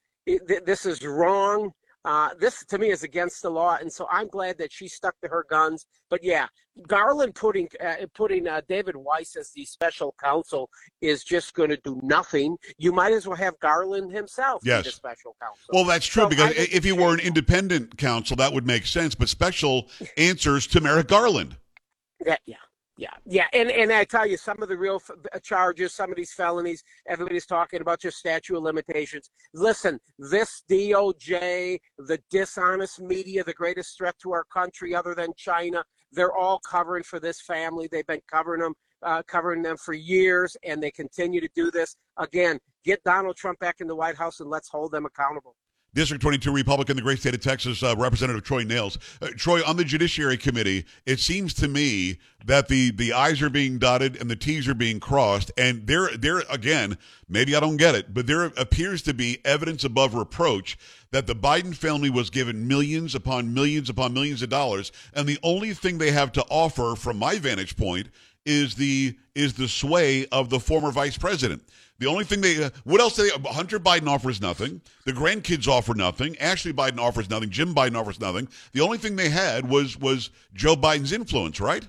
this 0.68 0.86
is 0.86 1.04
wrong." 1.04 1.74
Uh, 2.06 2.30
this 2.40 2.66
to 2.66 2.78
me 2.78 2.92
is 2.92 3.04
against 3.04 3.42
the 3.42 3.50
law, 3.50 3.78
and 3.80 3.92
so 3.92 4.08
I'm 4.12 4.28
glad 4.28 4.58
that 4.58 4.72
she 4.72 4.88
stuck 4.88 5.16
to 5.22 5.30
her 5.30 5.46
guns. 5.50 5.86
But 6.10 6.22
yeah, 6.22 6.48
Garland 6.88 7.36
putting 7.36 7.70
uh, 7.84 7.96
putting 8.14 8.48
uh, 8.48 8.62
David 8.68 8.96
Weiss 8.98 9.38
as 9.38 9.52
the 9.52 9.64
special 9.64 10.14
counsel 10.22 10.70
is 11.02 11.24
just 11.24 11.54
going 11.54 11.70
to 11.70 11.78
do 11.78 12.00
nothing. 12.04 12.58
You 12.78 12.92
might 12.92 13.14
as 13.14 13.26
well 13.26 13.38
have 13.38 13.58
Garland 13.60 14.12
himself 14.12 14.62
yes. 14.66 14.84
be 14.84 14.90
the 14.90 14.96
special 14.96 15.36
counsel. 15.42 15.70
Well, 15.72 15.86
that's 15.86 16.06
true 16.06 16.24
so 16.24 16.30
because 16.30 16.52
if 16.56 16.84
he 16.84 16.92
were 16.92 17.14
an 17.14 17.22
independent 17.22 17.98
counsel, 17.98 18.36
that 18.38 18.52
would 18.52 18.68
make 18.68 18.86
sense. 18.86 19.16
But 19.16 19.30
special 19.30 19.88
answers 20.18 20.68
to 20.68 20.82
Merrick 20.82 21.08
Garland. 21.08 21.56
Yeah, 22.26 22.36
yeah. 22.46 22.56
Yeah, 22.96 23.10
yeah, 23.26 23.48
and 23.54 23.72
and 23.72 23.92
I 23.92 24.04
tell 24.04 24.28
you, 24.28 24.38
some 24.38 24.62
of 24.62 24.70
the 24.70 24.78
real 24.78 25.02
f- 25.02 25.42
charges, 25.42 25.96
some 25.96 26.12
of 26.12 26.16
these 26.16 26.32
felonies, 26.32 26.84
everybody's 27.08 27.48
talking 27.48 27.82
about 27.82 28.00
just 28.00 28.18
statute 28.18 28.56
of 28.56 28.62
limitations. 28.62 29.32
Listen, 29.56 30.00
this 30.20 30.62
DOJ, 30.70 31.80
the 31.98 32.20
dishonest 32.30 33.02
media, 33.02 33.44
the 33.44 33.54
greatest 33.54 33.98
threat 33.98 34.14
to 34.22 34.32
our 34.32 34.44
country 34.44 34.94
other 34.94 35.16
than 35.16 35.30
China, 35.36 35.84
they're 36.12 36.36
all 36.38 36.60
covering 36.60 37.04
for 37.04 37.20
this 37.20 37.42
family. 37.42 37.90
They've 37.92 38.06
been 38.06 38.22
covering 38.32 38.62
them, 38.62 38.76
uh, 39.02 39.24
covering 39.24 39.64
them 39.64 39.78
for 39.78 39.94
years, 39.94 40.56
and 40.64 40.82
they 40.82 40.92
continue 40.92 41.42
to 41.42 41.50
do 41.56 41.72
this. 41.72 41.96
Again, 42.18 42.60
get 42.86 43.04
Donald 43.04 43.38
Trump 43.38 43.58
back 43.58 43.78
in 43.80 43.88
the 43.88 43.96
White 43.96 44.18
House 44.18 44.40
and 44.40 44.52
let's 44.52 44.70
hold 44.70 44.92
them 44.92 45.08
accountable. 45.08 45.56
District 45.96 46.22
22 46.22 46.52
Republican, 46.52 46.96
the 46.96 47.04
great 47.04 47.20
state 47.20 47.36
of 47.36 47.42
Texas, 47.42 47.84
uh, 47.84 47.96
Representative 47.96 48.44
Troy 48.44 48.64
Nehls. 48.64 48.98
Uh, 49.22 49.28
Troy, 49.38 49.62
on 49.66 49.78
the 49.78 49.84
Judiciary 49.84 50.38
Committee, 50.38 50.86
it 51.06 51.20
seems 51.20 51.54
to 51.56 51.68
me 51.68 52.18
that 52.46 52.68
the 52.68 52.92
the 52.92 53.14
I's 53.14 53.42
are 53.42 53.50
being 53.50 53.78
dotted 53.78 54.20
and 54.20 54.30
the 54.30 54.36
T's 54.36 54.68
are 54.68 54.74
being 54.74 55.00
crossed, 55.00 55.52
and 55.58 55.86
there 55.86 56.10
there 56.18 56.44
again, 56.50 56.98
maybe 57.30 57.56
I 57.56 57.60
don't 57.60 57.78
get 57.78 57.94
it, 57.94 58.14
but 58.14 58.26
there 58.26 58.46
appears 58.46 59.04
to 59.04 59.14
be 59.14 59.40
evidence 59.46 59.84
above 59.84 60.16
reproach 60.16 60.78
that 61.12 61.28
the 61.28 61.36
Biden 61.36 61.76
family 61.76 62.10
was 62.10 62.32
given 62.32 62.68
millions 62.68 63.14
upon 63.14 63.54
millions 63.54 63.88
upon 63.88 64.14
millions 64.14 64.42
of 64.42 64.50
dollars, 64.50 64.92
and 65.14 65.28
the 65.28 65.40
only 65.44 65.74
thing 65.74 66.00
they 66.00 66.12
have 66.12 66.32
to 66.34 66.46
offer, 66.50 66.96
from 66.96 67.18
my 67.18 67.38
vantage 67.38 67.78
point, 67.78 68.08
is 68.46 68.76
the 68.76 69.16
is 69.36 69.54
the 69.54 69.68
sway 69.68 70.26
of 70.28 70.50
the 70.50 70.60
former 70.60 70.92
vice 70.92 71.18
president. 71.18 71.64
The 72.00 72.08
only 72.08 72.24
thing 72.26 72.42
they, 72.42 72.64
uh, 72.64 72.70
what 72.84 73.00
else 73.00 73.16
they, 73.16 73.30
Hunter 73.30 73.80
Biden 73.80 74.08
offers 74.08 74.42
nothing. 74.42 74.82
The 75.06 75.14
grandkids 75.14 75.68
offer 75.68 75.94
nothing. 75.94 76.38
Ashley 76.38 76.74
Biden 76.74 77.00
offers 77.00 77.30
nothing. 77.30 77.50
Jim 77.50 77.74
Biden 77.74 77.96
offers 77.96 78.20
nothing. 78.20 78.48
The 78.74 78.82
only 78.82 78.98
thing 78.98 79.16
they 79.16 79.30
had 79.30 79.70
was, 79.70 79.98
was 79.98 80.32
Joe 80.54 80.76
Biden's 80.76 81.14
influence, 81.14 81.62
right? 81.62 81.88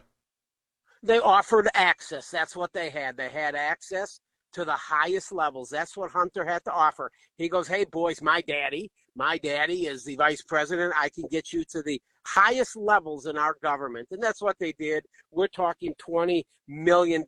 They 1.02 1.18
offered 1.18 1.68
access. 1.74 2.30
That's 2.30 2.54
what 2.54 2.72
they 2.72 2.90
had. 2.90 3.16
They 3.16 3.28
had 3.28 3.54
access 3.54 4.20
to 4.54 4.64
the 4.64 4.72
highest 4.72 5.32
levels. 5.32 5.68
That's 5.68 5.96
what 5.96 6.10
Hunter 6.10 6.44
had 6.44 6.64
to 6.64 6.72
offer. 6.72 7.10
He 7.36 7.48
goes, 7.48 7.68
Hey, 7.68 7.84
boys, 7.84 8.22
my 8.22 8.40
daddy, 8.42 8.90
my 9.14 9.36
daddy 9.38 9.86
is 9.86 10.04
the 10.04 10.16
vice 10.16 10.42
president. 10.42 10.94
I 10.96 11.08
can 11.08 11.24
get 11.30 11.52
you 11.52 11.64
to 11.70 11.82
the 11.82 12.00
highest 12.26 12.76
levels 12.76 13.26
in 13.26 13.36
our 13.36 13.56
government. 13.62 14.08
And 14.10 14.22
that's 14.22 14.42
what 14.42 14.58
they 14.58 14.72
did. 14.72 15.04
We're 15.30 15.48
talking 15.48 15.94
$20 16.06 16.42
million, 16.68 17.24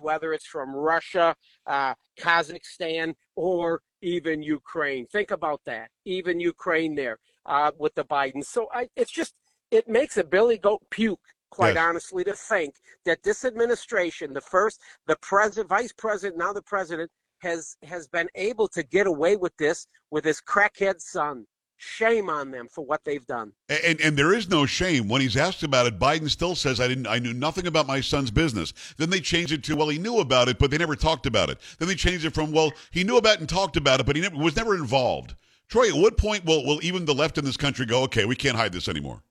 whether 0.00 0.32
it's 0.32 0.46
from 0.46 0.74
Russia, 0.74 1.34
uh, 1.66 1.94
Kazakhstan, 2.20 3.14
or 3.36 3.80
even 4.02 4.42
Ukraine. 4.42 5.06
Think 5.06 5.30
about 5.30 5.60
that. 5.66 5.88
Even 6.04 6.40
Ukraine 6.40 6.94
there 6.94 7.18
uh, 7.46 7.70
with 7.78 7.94
the 7.94 8.04
Biden. 8.04 8.44
So 8.44 8.68
I, 8.72 8.88
it's 8.96 9.10
just, 9.10 9.34
it 9.70 9.88
makes 9.88 10.16
a 10.16 10.24
Billy 10.24 10.58
Goat 10.58 10.82
puke 10.90 11.20
quite 11.54 11.74
yes. 11.76 11.84
honestly, 11.84 12.24
to 12.24 12.32
think 12.32 12.74
that 13.04 13.22
this 13.22 13.44
administration, 13.44 14.32
the 14.32 14.40
first, 14.40 14.80
the 15.06 15.16
president, 15.22 15.68
vice 15.68 15.92
president, 15.92 16.36
now 16.36 16.52
the 16.52 16.62
president, 16.62 17.10
has 17.38 17.76
has 17.82 18.08
been 18.08 18.28
able 18.34 18.66
to 18.66 18.82
get 18.82 19.06
away 19.06 19.36
with 19.36 19.56
this 19.56 19.86
with 20.10 20.24
his 20.24 20.40
crackhead 20.40 21.00
son. 21.00 21.46
Shame 21.86 22.30
on 22.30 22.50
them 22.50 22.68
for 22.68 22.84
what 22.84 23.04
they've 23.04 23.26
done. 23.26 23.52
And, 23.68 24.00
and 24.00 24.16
there 24.16 24.32
is 24.32 24.48
no 24.48 24.64
shame. 24.66 25.08
When 25.08 25.20
he's 25.20 25.36
asked 25.36 25.62
about 25.62 25.86
it, 25.86 25.98
Biden 25.98 26.30
still 26.30 26.54
says, 26.54 26.80
I 26.80 26.88
didn't 26.88 27.06
I 27.06 27.18
knew 27.18 27.34
nothing 27.34 27.66
about 27.66 27.86
my 27.86 28.00
son's 28.00 28.30
business. 28.30 28.72
Then 28.96 29.10
they 29.10 29.20
changed 29.20 29.52
it 29.52 29.62
to, 29.64 29.76
well, 29.76 29.88
he 29.88 29.98
knew 29.98 30.18
about 30.18 30.48
it, 30.48 30.58
but 30.58 30.70
they 30.70 30.78
never 30.78 30.96
talked 30.96 31.26
about 31.26 31.50
it. 31.50 31.58
Then 31.78 31.88
they 31.88 31.94
changed 31.94 32.24
it 32.24 32.34
from, 32.34 32.52
well, 32.52 32.72
he 32.90 33.04
knew 33.04 33.16
about 33.16 33.34
it 33.34 33.40
and 33.40 33.48
talked 33.48 33.76
about 33.76 34.00
it, 34.00 34.06
but 34.06 34.16
he 34.16 34.22
never, 34.22 34.36
was 34.36 34.56
never 34.56 34.74
involved. 34.74 35.34
Troy, 35.68 35.88
at 35.88 35.94
what 35.94 36.16
point 36.16 36.44
will, 36.44 36.64
will 36.64 36.82
even 36.82 37.04
the 37.04 37.14
left 37.14 37.38
in 37.38 37.44
this 37.44 37.56
country 37.56 37.86
go, 37.86 38.02
okay, 38.04 38.24
we 38.24 38.36
can't 38.36 38.56
hide 38.56 38.72
this 38.72 38.88
anymore? 38.88 39.22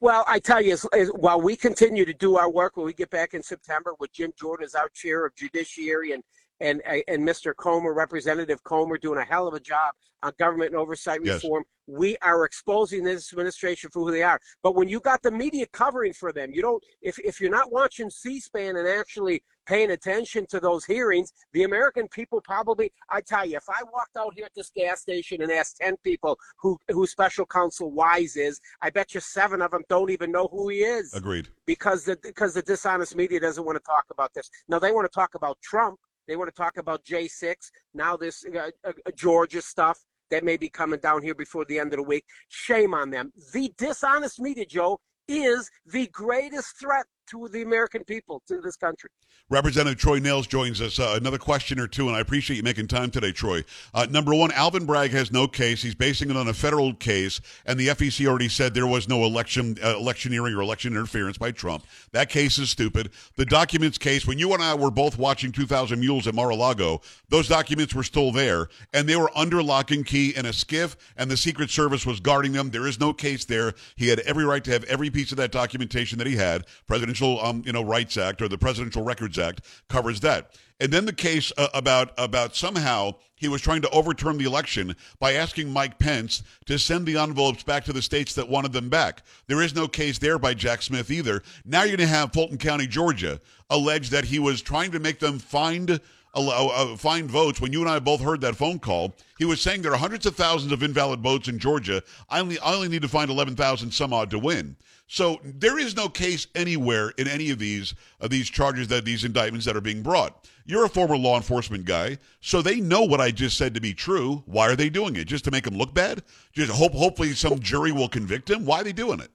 Well, 0.00 0.24
I 0.26 0.40
tell 0.40 0.60
you, 0.60 0.72
as, 0.72 0.84
as, 0.92 1.08
while 1.10 1.40
we 1.40 1.54
continue 1.54 2.04
to 2.04 2.12
do 2.12 2.36
our 2.36 2.50
work, 2.50 2.76
when 2.76 2.86
we 2.86 2.92
get 2.92 3.10
back 3.10 3.34
in 3.34 3.42
September 3.42 3.94
with 4.00 4.12
Jim 4.12 4.32
Jordan 4.36 4.64
as 4.64 4.74
our 4.74 4.88
chair 4.88 5.24
of 5.24 5.34
judiciary 5.36 6.10
and 6.10 6.24
and 6.60 6.82
uh, 6.88 6.98
and 7.08 7.26
Mr. 7.26 7.54
Comer, 7.54 7.92
Representative 7.92 8.62
Comer, 8.64 8.98
doing 8.98 9.18
a 9.18 9.24
hell 9.24 9.46
of 9.46 9.54
a 9.54 9.60
job 9.60 9.94
on 10.22 10.32
government 10.38 10.70
and 10.70 10.80
oversight 10.80 11.20
reform. 11.20 11.64
Yes. 11.66 11.98
We 11.98 12.16
are 12.22 12.44
exposing 12.44 13.02
this 13.02 13.32
administration 13.32 13.90
for 13.90 14.04
who 14.04 14.12
they 14.12 14.22
are. 14.22 14.38
But 14.62 14.76
when 14.76 14.88
you 14.88 15.00
got 15.00 15.20
the 15.22 15.32
media 15.32 15.66
covering 15.72 16.12
for 16.12 16.32
them, 16.32 16.52
you 16.52 16.62
don't. 16.62 16.82
If 17.02 17.18
if 17.18 17.40
you're 17.40 17.50
not 17.50 17.72
watching 17.72 18.08
C-SPAN 18.08 18.76
and 18.76 18.86
actually 18.86 19.42
paying 19.66 19.90
attention 19.90 20.46
to 20.50 20.60
those 20.60 20.84
hearings, 20.84 21.32
the 21.52 21.64
American 21.64 22.06
people 22.08 22.40
probably. 22.40 22.92
I 23.10 23.20
tell 23.20 23.44
you, 23.44 23.56
if 23.56 23.68
I 23.68 23.82
walked 23.92 24.16
out 24.16 24.32
here 24.34 24.44
at 24.44 24.52
this 24.54 24.70
gas 24.74 25.00
station 25.00 25.42
and 25.42 25.50
asked 25.50 25.78
ten 25.78 25.96
people 26.04 26.38
who 26.60 26.78
who 26.88 27.06
Special 27.06 27.44
Counsel 27.44 27.90
Weiss 27.90 28.36
is, 28.36 28.60
I 28.80 28.90
bet 28.90 29.14
you 29.14 29.20
seven 29.20 29.60
of 29.60 29.72
them 29.72 29.82
don't 29.88 30.10
even 30.10 30.30
know 30.30 30.48
who 30.52 30.68
he 30.68 30.78
is. 30.84 31.12
Agreed. 31.14 31.48
Because 31.66 32.04
the 32.04 32.16
because 32.22 32.54
the 32.54 32.62
dishonest 32.62 33.16
media 33.16 33.40
doesn't 33.40 33.64
want 33.64 33.76
to 33.76 33.84
talk 33.84 34.04
about 34.10 34.32
this. 34.34 34.48
Now 34.68 34.78
they 34.78 34.92
want 34.92 35.10
to 35.10 35.14
talk 35.14 35.34
about 35.34 35.58
Trump 35.62 35.98
they 36.26 36.36
want 36.36 36.48
to 36.48 36.56
talk 36.56 36.76
about 36.76 37.04
J6. 37.04 37.54
Now 37.94 38.16
this 38.16 38.44
uh, 38.54 38.70
uh, 38.84 38.92
Georgia 39.14 39.62
stuff 39.62 39.98
that 40.30 40.44
may 40.44 40.56
be 40.56 40.68
coming 40.68 41.00
down 41.00 41.22
here 41.22 41.34
before 41.34 41.64
the 41.66 41.78
end 41.78 41.92
of 41.92 41.98
the 41.98 42.02
week. 42.02 42.24
Shame 42.48 42.94
on 42.94 43.10
them. 43.10 43.32
The 43.52 43.72
dishonest 43.76 44.40
media, 44.40 44.64
Joe, 44.64 44.98
is 45.28 45.70
the 45.86 46.06
greatest 46.08 46.78
threat 46.78 47.06
to 47.32 47.48
the 47.48 47.62
American 47.62 48.04
people, 48.04 48.42
to 48.46 48.60
this 48.60 48.76
country. 48.76 49.08
Representative 49.48 49.98
Troy 49.98 50.18
Nehls 50.18 50.48
joins 50.48 50.80
us. 50.80 50.98
Uh, 50.98 51.14
another 51.16 51.38
question 51.38 51.78
or 51.78 51.86
two, 51.86 52.06
and 52.08 52.16
I 52.16 52.20
appreciate 52.20 52.56
you 52.56 52.62
making 52.62 52.88
time 52.88 53.10
today, 53.10 53.32
Troy. 53.32 53.64
Uh, 53.92 54.06
number 54.08 54.34
one, 54.34 54.52
Alvin 54.52 54.86
Bragg 54.86 55.10
has 55.10 55.32
no 55.32 55.46
case. 55.46 55.82
He's 55.82 55.94
basing 55.94 56.30
it 56.30 56.36
on 56.36 56.48
a 56.48 56.54
federal 56.54 56.94
case, 56.94 57.40
and 57.66 57.78
the 57.78 57.88
FEC 57.88 58.26
already 58.26 58.48
said 58.48 58.72
there 58.72 58.86
was 58.86 59.08
no 59.08 59.24
election 59.24 59.76
uh, 59.82 59.96
electioneering 59.96 60.54
or 60.54 60.60
election 60.60 60.92
interference 60.92 61.38
by 61.38 61.50
Trump. 61.50 61.84
That 62.12 62.28
case 62.28 62.58
is 62.58 62.70
stupid. 62.70 63.10
The 63.36 63.44
documents 63.44 63.98
case, 63.98 64.26
when 64.26 64.38
you 64.38 64.52
and 64.54 64.62
I 64.62 64.74
were 64.74 64.90
both 64.90 65.18
watching 65.18 65.52
2,000 65.52 65.98
Mules 66.00 66.26
at 66.26 66.34
Mar-a-Lago, 66.34 67.00
those 67.28 67.48
documents 67.48 67.94
were 67.94 68.04
still 68.04 68.32
there, 68.32 68.68
and 68.94 69.08
they 69.08 69.16
were 69.16 69.30
under 69.36 69.62
lock 69.62 69.90
and 69.90 70.06
key 70.06 70.34
in 70.34 70.46
a 70.46 70.50
SCIF, 70.50 70.96
and 71.16 71.30
the 71.30 71.36
Secret 71.36 71.68
Service 71.68 72.06
was 72.06 72.20
guarding 72.20 72.52
them. 72.52 72.70
There 72.70 72.86
is 72.86 73.00
no 73.00 73.12
case 73.12 73.44
there. 73.44 73.74
He 73.96 74.08
had 74.08 74.20
every 74.20 74.44
right 74.44 74.64
to 74.64 74.70
have 74.70 74.84
every 74.84 75.10
piece 75.10 75.30
of 75.30 75.36
that 75.38 75.52
documentation 75.52 76.18
that 76.18 76.26
he 76.26 76.36
had. 76.36 76.64
Presidential, 76.86 77.21
um, 77.22 77.62
you 77.64 77.72
know, 77.72 77.82
Rights 77.82 78.16
Act 78.16 78.42
or 78.42 78.48
the 78.48 78.58
Presidential 78.58 79.02
Records 79.02 79.38
Act 79.38 79.62
covers 79.88 80.20
that. 80.20 80.58
And 80.80 80.92
then 80.92 81.04
the 81.04 81.12
case 81.12 81.52
uh, 81.56 81.68
about 81.74 82.12
about 82.18 82.56
somehow 82.56 83.14
he 83.36 83.48
was 83.48 83.60
trying 83.60 83.82
to 83.82 83.90
overturn 83.90 84.38
the 84.38 84.44
election 84.44 84.94
by 85.18 85.32
asking 85.32 85.70
Mike 85.70 85.98
Pence 85.98 86.42
to 86.66 86.78
send 86.78 87.06
the 87.06 87.16
envelopes 87.16 87.62
back 87.62 87.84
to 87.84 87.92
the 87.92 88.02
states 88.02 88.34
that 88.34 88.48
wanted 88.48 88.72
them 88.72 88.88
back. 88.88 89.22
There 89.46 89.62
is 89.62 89.74
no 89.74 89.88
case 89.88 90.18
there 90.18 90.38
by 90.38 90.54
Jack 90.54 90.82
Smith 90.82 91.10
either. 91.10 91.42
Now 91.64 91.82
you're 91.82 91.96
going 91.96 92.08
to 92.08 92.14
have 92.14 92.32
Fulton 92.32 92.58
County, 92.58 92.86
Georgia, 92.86 93.40
allege 93.70 94.10
that 94.10 94.24
he 94.24 94.38
was 94.38 94.62
trying 94.62 94.92
to 94.92 95.00
make 95.00 95.18
them 95.18 95.38
find 95.38 96.00
uh, 96.34 96.96
find 96.96 97.30
votes. 97.30 97.60
When 97.60 97.72
you 97.72 97.80
and 97.80 97.90
I 97.90 97.98
both 97.98 98.20
heard 98.20 98.40
that 98.40 98.56
phone 98.56 98.78
call, 98.78 99.14
he 99.38 99.44
was 99.44 99.60
saying 99.60 99.82
there 99.82 99.92
are 99.92 99.98
hundreds 99.98 100.26
of 100.26 100.34
thousands 100.34 100.72
of 100.72 100.82
invalid 100.82 101.20
votes 101.20 101.48
in 101.48 101.58
Georgia. 101.58 102.02
I 102.30 102.40
only 102.40 102.58
I 102.58 102.74
only 102.74 102.88
need 102.88 103.02
to 103.02 103.08
find 103.08 103.30
eleven 103.30 103.54
thousand 103.54 103.92
some 103.92 104.12
odd 104.12 104.30
to 104.30 104.38
win. 104.38 104.76
So 105.12 105.38
there 105.44 105.78
is 105.78 105.94
no 105.94 106.08
case 106.08 106.46
anywhere 106.54 107.10
in 107.18 107.28
any 107.28 107.50
of 107.50 107.58
these 107.58 107.94
of 108.20 108.30
these 108.30 108.48
charges 108.48 108.88
that 108.88 109.04
these 109.04 109.24
indictments 109.24 109.66
that 109.66 109.76
are 109.76 109.82
being 109.82 110.02
brought. 110.02 110.48
You're 110.64 110.86
a 110.86 110.88
former 110.88 111.18
law 111.18 111.36
enforcement 111.36 111.84
guy, 111.84 112.16
so 112.40 112.62
they 112.62 112.80
know 112.80 113.02
what 113.02 113.20
I 113.20 113.30
just 113.30 113.58
said 113.58 113.74
to 113.74 113.80
be 113.80 113.92
true. 113.92 114.42
Why 114.46 114.70
are 114.70 114.74
they 114.74 114.88
doing 114.88 115.16
it? 115.16 115.26
Just 115.26 115.44
to 115.44 115.50
make 115.50 115.66
him 115.66 115.76
look 115.76 115.92
bad? 115.92 116.22
Just 116.54 116.72
hope 116.72 116.94
hopefully 116.94 117.34
some 117.34 117.58
jury 117.58 117.92
will 117.92 118.08
convict 118.08 118.48
him. 118.48 118.64
Why 118.64 118.80
are 118.80 118.84
they 118.84 118.94
doing 118.94 119.20
it? 119.20 119.28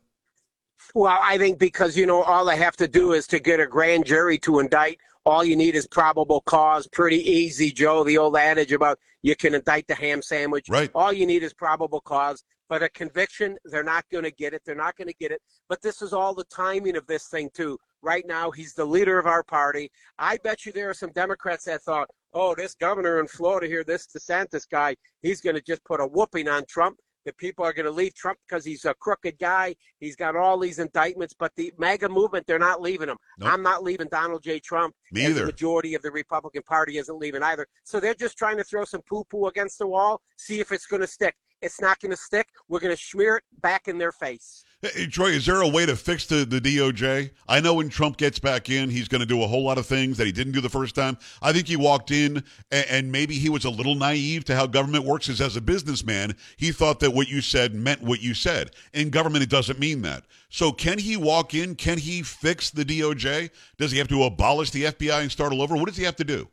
Well, 0.96 1.20
I 1.22 1.38
think 1.38 1.60
because 1.60 1.96
you 1.96 2.08
know 2.08 2.24
all 2.24 2.44
they 2.44 2.58
have 2.58 2.76
to 2.78 2.88
do 2.88 3.14
is 3.14 3.28
to 3.28 3.40
get 3.40 3.60
a 3.60 3.68
grand 3.68 4.08
jury 4.08 4.40
to 4.40 4.58
indict. 4.58 4.98
All 5.28 5.44
you 5.44 5.56
need 5.56 5.76
is 5.76 5.86
probable 5.86 6.42
cause. 6.42 6.88
Pretty 6.88 7.20
easy, 7.32 7.70
Joe. 7.70 8.04
The 8.04 8.18
old 8.18 8.36
adage 8.36 8.72
about 8.72 8.98
you 9.22 9.36
can 9.36 9.54
indict 9.54 9.86
the 9.86 9.94
ham 9.94 10.24
sandwich. 10.24 10.70
Right. 10.70 10.90
All 10.96 11.14
you 11.14 11.28
need 11.28 11.44
is 11.44 11.54
probable 11.54 12.02
cause. 12.02 12.44
But 12.70 12.84
a 12.84 12.90
conviction, 12.90 13.58
they're 13.66 13.84
not 13.84 14.06
going 14.12 14.26
to 14.26 14.32
get 14.32 14.54
it. 14.54 14.62
They're 14.66 14.76
not 14.76 14.98
going 14.98 15.08
to 15.08 15.16
get 15.20 15.32
it. 15.32 15.42
But 15.70 15.82
this 15.82 16.02
is 16.02 16.14
all 16.14 16.34
the 16.34 16.44
timing 16.46 16.98
of 16.98 17.08
this 17.08 17.28
thing, 17.28 17.50
too. 17.54 17.78
Right 18.02 18.26
now, 18.28 18.52
he's 18.52 18.74
the 18.74 18.86
leader 18.86 19.18
of 19.18 19.26
our 19.26 19.44
party. 19.44 19.90
I 20.20 20.38
bet 20.44 20.66
you 20.66 20.72
there 20.72 20.90
are 20.90 20.94
some 20.94 21.12
Democrats 21.12 21.66
that 21.66 21.82
thought, 21.84 22.10
oh, 22.34 22.56
this 22.56 22.76
governor 22.76 23.20
in 23.20 23.28
Florida 23.28 23.68
here, 23.68 23.84
this 23.84 24.08
DeSantis 24.08 24.70
guy, 24.70 24.96
he's 25.22 25.42
going 25.42 25.56
to 25.56 25.62
just 25.62 25.84
put 25.86 26.02
a 26.02 26.06
whooping 26.06 26.48
on 26.48 26.64
Trump. 26.68 26.98
The 27.26 27.34
people 27.34 27.66
are 27.66 27.74
going 27.74 27.86
to 27.86 27.92
leave 27.92 28.16
Trump 28.16 28.38
because 28.48 28.64
he's 28.64 28.86
a 28.86 28.94
crooked 28.94 29.38
guy. 29.38 29.76
He's 30.00 30.16
got 30.16 30.38
all 30.38 30.58
these 30.58 30.80
indictments, 30.80 31.36
but 31.38 31.52
the 31.58 31.74
MAGA 31.78 32.08
movement, 32.08 32.48
they're 32.48 32.58
not 32.58 32.82
leaving 32.82 33.10
him. 33.10 33.18
Nope. 33.40 33.52
I'm 33.52 33.62
not 33.62 33.84
leaving 33.84 34.08
Donald 34.10 34.44
J. 34.44 34.60
Trump. 34.60 34.96
Me 35.12 35.26
either. 35.26 35.42
The 35.42 35.46
majority 35.48 35.94
of 35.94 36.02
the 36.02 36.12
Republican 36.12 36.64
Party 36.64 37.00
isn't 37.00 37.20
leaving 37.20 37.44
either. 37.44 37.68
So 37.84 38.00
they're 38.00 38.14
just 38.14 38.38
trying 38.38 38.56
to 38.58 38.64
throw 38.64 38.86
some 38.86 39.02
poo 39.10 39.26
poo 39.30 39.48
against 39.48 39.78
the 39.78 39.88
wall, 39.88 40.22
see 40.38 40.62
if 40.62 40.72
it's 40.72 40.86
going 40.86 41.02
to 41.02 41.08
stick. 41.08 41.36
It's 41.62 41.82
not 41.82 42.00
going 42.00 42.12
to 42.12 42.18
stick. 42.18 42.48
We're 42.68 42.80
going 42.80 42.96
to 42.96 43.02
smear 43.02 43.38
it 43.38 43.44
back 43.62 43.88
in 43.88 43.98
their 43.98 44.12
face. 44.12 44.64
Hey, 44.82 45.08
Troy, 45.08 45.30
is 45.30 45.48
there 45.48 45.62
a 45.62 45.68
way 45.68 45.88
to 45.88 45.96
fix 45.96 46.28
the, 46.28 46.46
the 46.46 46.62
DOJ? 46.62 47.32
I 47.48 47.60
know 47.60 47.74
when 47.74 47.90
Trump 47.90 48.18
gets 48.18 48.38
back 48.38 48.70
in, 48.70 48.92
he's 48.92 49.08
going 49.08 49.22
to 49.22 49.26
do 49.26 49.42
a 49.42 49.48
whole 49.48 49.64
lot 49.64 49.80
of 49.80 49.88
things 49.88 50.18
that 50.18 50.28
he 50.28 50.32
didn't 50.32 50.54
do 50.54 50.62
the 50.62 50.70
first 50.70 50.94
time. 50.94 51.18
I 51.42 51.52
think 51.52 51.68
he 51.68 51.76
walked 51.76 52.12
in 52.12 52.44
and, 52.70 52.86
and 52.88 53.12
maybe 53.12 53.34
he 53.34 53.50
was 53.50 53.66
a 53.66 53.72
little 53.72 53.96
naive 53.96 54.46
to 54.46 54.56
how 54.56 54.68
government 54.68 55.04
works. 55.04 55.26
Because 55.26 55.42
as 55.42 55.56
a 55.56 55.62
businessman, 55.62 56.36
he 56.58 56.72
thought 56.72 57.00
that 57.00 57.12
what 57.12 57.28
you 57.28 57.42
said 57.42 57.74
meant 57.74 58.04
what 58.04 58.22
you 58.22 58.36
said. 58.36 58.70
In 58.94 59.10
government, 59.10 59.44
it 59.44 59.50
doesn't 59.50 59.80
mean 59.80 60.04
that. 60.04 60.26
So 60.50 60.72
can 60.72 61.00
he 61.00 61.18
walk 61.18 61.56
in? 61.56 61.74
Can 61.74 61.98
he 61.98 62.22
fix 62.22 62.70
the 62.70 62.86
DOJ? 62.86 63.50
Does 63.80 63.92
he 63.92 63.98
have 63.98 64.10
to 64.10 64.26
abolish 64.26 64.70
the 64.70 64.84
FBI 64.84 65.22
and 65.22 65.32
start 65.32 65.54
all 65.54 65.64
over? 65.64 65.76
What 65.76 65.88
does 65.88 65.98
he 65.98 66.04
have 66.04 66.18
to 66.18 66.24
do? 66.24 66.48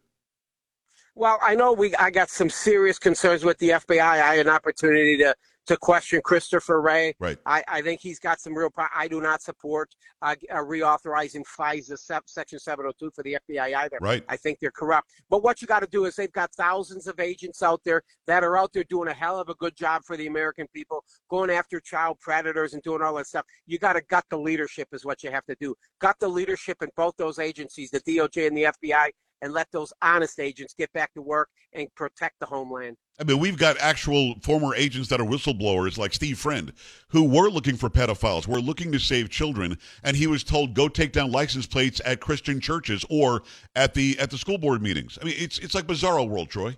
Well, 1.17 1.39
I 1.41 1.55
know 1.55 1.73
we. 1.73 1.95
I 1.95 2.11
got 2.11 2.29
some 2.29 2.51
serious 2.51 2.99
concerns 2.99 3.45
with 3.45 3.59
the 3.59 3.71
FBI. 3.71 4.01
I 4.01 4.35
had 4.35 4.47
an 4.47 4.53
opportunity 4.53 5.17
to 5.19 5.35
to 5.67 5.77
question 5.77 6.21
Christopher 6.23 6.81
Wray. 6.81 7.15
Right. 7.19 7.39
I, 7.47 7.63
I 7.67 7.83
think 7.83 8.01
he's 8.01 8.19
got 8.19 8.41
some 8.41 8.57
real. 8.57 8.71
Pro- 8.71 8.87
I 8.95 9.09
do 9.09 9.21
not 9.21 9.41
support 9.41 9.95
uh, 10.23 10.35
uh, 10.51 10.57
reauthorizing 10.57 11.45
FISA 11.45 11.99
Section 12.27 12.59
702 12.59 13.11
for 13.15 13.23
the 13.23 13.39
FBI 13.49 13.77
either. 13.77 13.99
Right. 14.01 14.25
I 14.29 14.37
think 14.37 14.59
they're 14.61 14.71
corrupt. 14.71 15.09
But 15.31 15.43
what 15.43 15.63
you 15.63 15.69
got 15.69 15.81
to 15.81 15.87
do 15.87 16.05
is 16.05 16.17
they've 16.17 16.33
got 16.33 16.53
thousands 16.53 17.07
of 17.07 17.19
agents 17.21 17.63
out 17.63 17.81
there 17.85 18.03
that 18.27 18.45
are 18.45 18.57
out 18.57 18.73
there 18.73 18.85
doing 18.85 19.09
a 19.09 19.15
hell 19.15 19.39
of 19.39 19.49
a 19.49 19.55
good 19.55 19.77
job 19.77 20.03
for 20.05 20.17
the 20.17 20.27
American 20.27 20.67
people, 20.75 21.05
going 21.31 21.51
after 21.51 21.81
child 21.81 22.19
predators 22.21 22.75
and 22.75 22.83
doing 22.83 23.03
all 23.03 23.15
that 23.15 23.27
stuff. 23.27 23.45
You 23.67 23.79
got 23.79 23.95
to 23.95 24.03
gut 24.03 24.25
the 24.31 24.39
leadership 24.39 24.89
is 24.93 25.05
what 25.05 25.23
you 25.23 25.31
have 25.31 25.45
to 25.47 25.57
do. 25.61 25.75
Gut 26.01 26.17
the 26.21 26.29
leadership 26.29 26.83
in 26.83 26.89
both 26.97 27.17
those 27.17 27.39
agencies, 27.39 27.91
the 27.91 28.01
DOJ 28.01 28.49
and 28.49 28.57
the 28.57 28.65
FBI, 28.65 29.11
and 29.45 29.53
let 29.53 29.71
those 29.71 29.93
honest 30.01 30.41
agents 30.41 30.75
get 30.77 30.91
back 30.95 31.13
to 31.13 31.21
work 31.21 31.51
and 31.75 31.95
protect 31.95 32.41
the 32.41 32.47
homeland. 32.47 32.97
I 33.21 33.25
mean, 33.25 33.39
we've 33.39 33.59
got 33.59 33.77
actual 33.79 34.37
former 34.41 34.75
agents 34.75 35.09
that 35.11 35.21
are 35.21 35.27
whistleblowers, 35.27 35.99
like 35.99 36.15
Steve 36.15 36.39
Friend, 36.39 36.73
who 37.09 37.25
were 37.25 37.51
looking 37.51 37.77
for 37.77 37.91
pedophiles, 37.91 38.49
were 38.49 38.59
looking 38.59 38.91
to 38.93 38.99
save 38.99 39.29
children, 39.29 39.77
and 40.03 40.17
he 40.17 40.27
was 40.27 40.43
told 40.43 40.75
go 40.75 40.89
take 40.89 41.13
down 41.13 41.31
license 41.31 41.67
plates 41.67 42.01
at 42.07 42.21
Christian 42.21 42.59
churches 42.59 43.05
or 43.11 43.43
at 43.77 43.93
the 43.93 44.19
at 44.19 44.31
the 44.31 44.39
school 44.39 44.57
board 44.57 44.81
meetings. 44.83 45.19
I 45.21 45.27
mean, 45.27 45.35
it's 45.37 45.59
it's 45.59 45.75
like 45.75 45.87
bizarro 45.87 46.27
world, 46.27 46.49
Troy. 46.49 46.77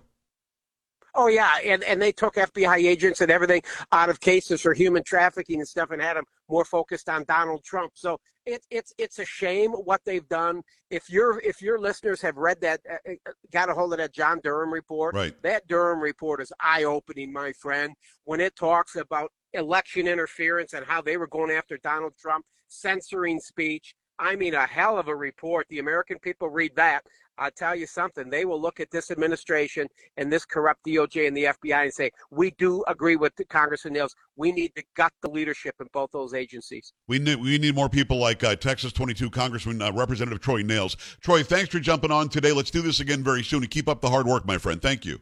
Oh 1.17 1.27
yeah, 1.27 1.57
and 1.65 1.83
and 1.83 1.99
they 1.99 2.11
took 2.11 2.35
FBI 2.35 2.77
agents 2.77 3.21
and 3.21 3.31
everything 3.31 3.63
out 3.91 4.09
of 4.09 4.19
cases 4.19 4.61
for 4.61 4.73
human 4.73 5.03
trafficking 5.03 5.59
and 5.59 5.67
stuff, 5.67 5.89
and 5.89 5.99
had 5.99 6.15
them 6.15 6.25
more 6.47 6.63
focused 6.63 7.09
on 7.09 7.25
Donald 7.27 7.63
Trump. 7.63 7.93
So 7.95 8.19
it's 8.45 8.67
it's 8.69 8.93
it's 8.99 9.17
a 9.17 9.25
shame 9.25 9.71
what 9.71 10.01
they've 10.05 10.27
done. 10.29 10.61
If 10.91 11.09
your 11.09 11.41
if 11.41 11.59
your 11.59 11.79
listeners 11.79 12.21
have 12.21 12.37
read 12.37 12.61
that, 12.61 12.81
uh, 12.89 13.11
uh, 13.11 13.31
got 13.51 13.69
a 13.69 13.73
hold 13.73 13.93
of 13.93 13.97
that 13.97 14.13
John 14.13 14.39
Durham 14.43 14.71
report, 14.71 15.15
right? 15.15 15.33
That 15.41 15.67
Durham 15.67 15.99
report 15.99 16.39
is 16.39 16.53
eye 16.59 16.83
opening, 16.83 17.33
my 17.33 17.51
friend. 17.53 17.95
When 18.25 18.39
it 18.39 18.55
talks 18.55 18.95
about 18.95 19.31
election 19.53 20.07
interference 20.07 20.73
and 20.73 20.85
how 20.85 21.01
they 21.01 21.17
were 21.17 21.27
going 21.27 21.49
after 21.49 21.77
Donald 21.77 22.13
Trump, 22.19 22.45
censoring 22.67 23.39
speech. 23.39 23.95
I 24.19 24.35
mean, 24.35 24.55
a 24.55 24.65
hell 24.65 24.97
of 24.97 25.09
a 25.09 25.15
report. 25.15 25.67
The 25.69 25.79
American 25.79 26.17
people 26.19 26.49
read 26.49 26.75
that. 26.75 27.03
I'll 27.37 27.51
tell 27.51 27.75
you 27.75 27.85
something. 27.85 28.29
They 28.29 28.45
will 28.45 28.61
look 28.61 28.79
at 28.79 28.89
this 28.91 29.11
administration 29.11 29.87
and 30.17 30.31
this 30.31 30.45
corrupt 30.45 30.85
DOJ 30.85 31.27
and 31.27 31.37
the 31.37 31.45
FBI 31.45 31.83
and 31.83 31.93
say, 31.93 32.11
we 32.31 32.51
do 32.57 32.83
agree 32.87 33.15
with 33.15 33.33
Congressman 33.49 33.93
Nehls. 33.93 34.11
We 34.35 34.51
need 34.51 34.73
to 34.75 34.83
gut 34.95 35.13
the 35.21 35.29
leadership 35.29 35.75
in 35.79 35.87
both 35.93 36.11
those 36.11 36.33
agencies. 36.33 36.93
We 37.07 37.19
need, 37.19 37.35
we 37.35 37.57
need 37.57 37.75
more 37.75 37.89
people 37.89 38.17
like 38.17 38.43
uh, 38.43 38.55
Texas 38.55 38.93
22 38.93 39.29
Congressman 39.29 39.81
uh, 39.81 39.91
Representative 39.91 40.41
Troy 40.41 40.63
Nehls. 40.63 40.95
Troy, 41.21 41.43
thanks 41.43 41.69
for 41.69 41.79
jumping 41.79 42.11
on 42.11 42.29
today. 42.29 42.51
Let's 42.51 42.71
do 42.71 42.81
this 42.81 42.99
again 42.99 43.23
very 43.23 43.43
soon 43.43 43.63
and 43.63 43.71
keep 43.71 43.87
up 43.87 44.01
the 44.01 44.09
hard 44.09 44.25
work, 44.25 44.45
my 44.45 44.57
friend. 44.57 44.81
Thank 44.81 45.05
you. 45.05 45.19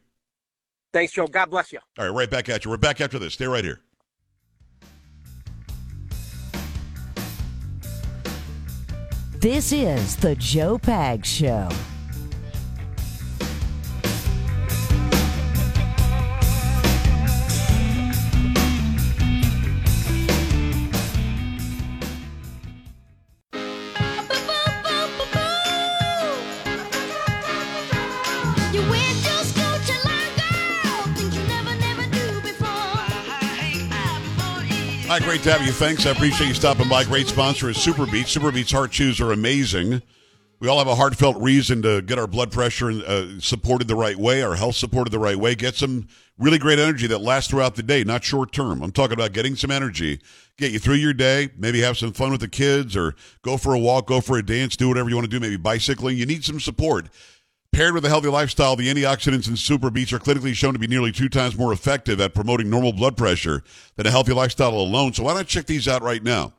Thanks, 0.93 1.11
Joe. 1.11 1.27
God 1.27 1.49
bless 1.49 1.73
you. 1.73 1.79
All 1.99 2.05
right, 2.05 2.13
right 2.13 2.29
back 2.29 2.47
at 2.47 2.63
you. 2.63 2.71
We're 2.71 2.77
back 2.77 3.01
after 3.01 3.19
this. 3.19 3.33
Stay 3.33 3.47
right 3.47 3.63
here. 3.63 3.81
This 9.39 9.71
is 9.71 10.15
the 10.15 10.35
Joe 10.37 10.79
Pags 10.79 11.25
Show. 11.25 11.69
Hi, 35.15 35.23
great 35.23 35.43
to 35.43 35.51
have 35.53 35.65
you. 35.65 35.71
Thanks. 35.71 36.05
I 36.05 36.09
appreciate 36.09 36.49
you 36.49 36.53
stopping 36.53 36.89
by. 36.89 37.05
Great 37.05 37.29
sponsor 37.29 37.69
is 37.69 37.77
Super 37.77 38.05
Beets. 38.05 38.29
Super 38.29 38.51
Beets 38.51 38.73
heart 38.73 38.91
chews 38.91 39.21
are 39.21 39.31
amazing. 39.31 40.01
We 40.59 40.67
all 40.67 40.77
have 40.77 40.89
a 40.89 40.95
heartfelt 40.95 41.37
reason 41.37 41.81
to 41.83 42.01
get 42.01 42.19
our 42.19 42.27
blood 42.27 42.51
pressure 42.51 42.89
uh, 42.91 43.39
supported 43.39 43.87
the 43.87 43.95
right 43.95 44.17
way, 44.17 44.41
our 44.41 44.55
health 44.55 44.75
supported 44.75 45.11
the 45.11 45.19
right 45.19 45.37
way, 45.37 45.55
get 45.55 45.75
some 45.75 46.09
really 46.37 46.57
great 46.57 46.79
energy 46.79 47.07
that 47.07 47.19
lasts 47.19 47.49
throughout 47.49 47.75
the 47.75 47.83
day, 47.83 48.03
not 48.03 48.25
short 48.25 48.51
term. 48.51 48.83
I'm 48.83 48.91
talking 48.91 49.13
about 49.13 49.31
getting 49.31 49.55
some 49.55 49.71
energy, 49.71 50.19
get 50.57 50.73
you 50.73 50.79
through 50.79 50.95
your 50.95 51.13
day, 51.13 51.47
maybe 51.57 51.79
have 51.79 51.97
some 51.97 52.11
fun 52.11 52.31
with 52.31 52.41
the 52.41 52.49
kids 52.49 52.93
or 52.97 53.15
go 53.41 53.55
for 53.55 53.73
a 53.73 53.79
walk, 53.79 54.07
go 54.07 54.19
for 54.19 54.37
a 54.37 54.45
dance, 54.45 54.75
do 54.75 54.89
whatever 54.89 55.07
you 55.07 55.15
want 55.15 55.31
to 55.31 55.31
do, 55.31 55.39
maybe 55.39 55.55
bicycling. 55.55 56.17
You 56.17 56.25
need 56.25 56.43
some 56.43 56.59
support. 56.59 57.07
Paired 57.75 57.93
with 57.93 58.05
a 58.05 58.07
healthy 58.07 58.29
lifestyle, 58.29 58.77
the 58.77 58.87
antioxidants 58.87 59.49
in 59.49 59.57
Super 59.57 59.89
Beets 59.89 60.13
are 60.13 60.17
clinically 60.17 60.53
shown 60.53 60.71
to 60.71 60.79
be 60.79 60.87
nearly 60.87 61.11
two 61.11 61.27
times 61.27 61.57
more 61.57 61.73
effective 61.73 62.21
at 62.21 62.33
promoting 62.33 62.69
normal 62.69 62.93
blood 62.93 63.17
pressure 63.17 63.65
than 63.97 64.07
a 64.07 64.11
healthy 64.11 64.31
lifestyle 64.31 64.69
alone. 64.69 65.11
So 65.11 65.23
why 65.23 65.33
not 65.33 65.47
check 65.47 65.65
these 65.65 65.85
out 65.85 66.01
right 66.01 66.23
now? 66.23 66.53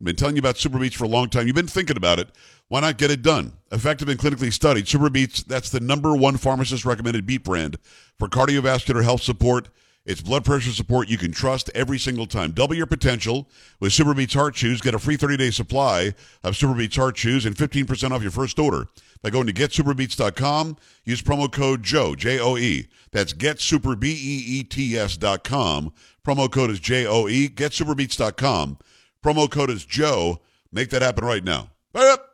I've 0.00 0.06
been 0.06 0.16
telling 0.16 0.36
you 0.36 0.40
about 0.40 0.56
Super 0.56 0.78
Beets 0.78 0.96
for 0.96 1.04
a 1.04 1.08
long 1.08 1.28
time. 1.28 1.46
You've 1.46 1.54
been 1.54 1.66
thinking 1.66 1.98
about 1.98 2.18
it. 2.18 2.28
Why 2.68 2.80
not 2.80 2.96
get 2.96 3.10
it 3.10 3.20
done? 3.20 3.52
Effective 3.72 4.08
and 4.08 4.18
clinically 4.18 4.50
studied. 4.50 4.88
Super 4.88 5.10
Beets, 5.10 5.42
that's 5.42 5.68
the 5.68 5.80
number 5.80 6.16
one 6.16 6.38
pharmacist 6.38 6.86
recommended 6.86 7.26
beet 7.26 7.44
brand 7.44 7.76
for 8.18 8.26
cardiovascular 8.26 9.04
health 9.04 9.20
support 9.20 9.68
it's 10.06 10.20
blood 10.20 10.44
pressure 10.44 10.70
support 10.70 11.08
you 11.08 11.16
can 11.16 11.32
trust 11.32 11.70
every 11.74 11.98
single 11.98 12.26
time. 12.26 12.52
Double 12.52 12.74
your 12.74 12.84
potential 12.84 13.48
with 13.80 13.94
Super 13.94 14.12
Beets 14.12 14.34
Heart 14.34 14.54
Chews. 14.54 14.82
Get 14.82 14.94
a 14.94 14.98
free 14.98 15.16
30-day 15.16 15.50
supply 15.50 16.14
of 16.42 16.56
Super 16.56 16.74
Beets 16.74 16.96
Heart 16.96 17.16
Chews 17.16 17.46
and 17.46 17.56
15% 17.56 18.10
off 18.10 18.20
your 18.20 18.30
first 18.30 18.58
order 18.58 18.86
by 19.24 19.30
going 19.30 19.46
to 19.46 19.54
getsuperbeets.com. 19.54 20.76
Use 21.06 21.22
promo 21.22 21.50
code 21.50 21.82
JOE, 21.82 22.14
J-O-E. 22.14 22.88
That's 23.10 23.32
getsuper, 23.32 23.98
B-E-E-T-S 23.98 25.16
dot 25.16 25.44
com. 25.44 25.94
Promo 26.24 26.52
code 26.52 26.70
is 26.70 26.78
J-O-E. 26.78 27.48
Getsuperbeets.com. 27.48 28.78
Promo 29.24 29.50
code 29.50 29.70
is 29.70 29.86
Joe. 29.86 30.40
Make 30.70 30.90
that 30.90 31.00
happen 31.00 31.24
right 31.24 31.42
now. 31.42 31.70
Up. 31.94 32.32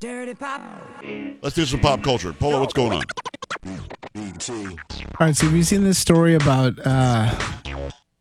Dirty 0.00 0.34
pop. 0.34 0.62
Let's 1.42 1.54
do 1.54 1.66
some 1.66 1.80
pop 1.80 2.02
culture. 2.02 2.32
Polo, 2.32 2.60
what's 2.60 2.72
going 2.72 2.92
on? 2.92 3.04
All 3.66 5.26
right, 5.26 5.36
so 5.36 5.44
have 5.44 5.54
you 5.54 5.62
seen 5.62 5.84
this 5.84 5.98
story 5.98 6.34
about 6.34 6.78
uh, 6.82 7.38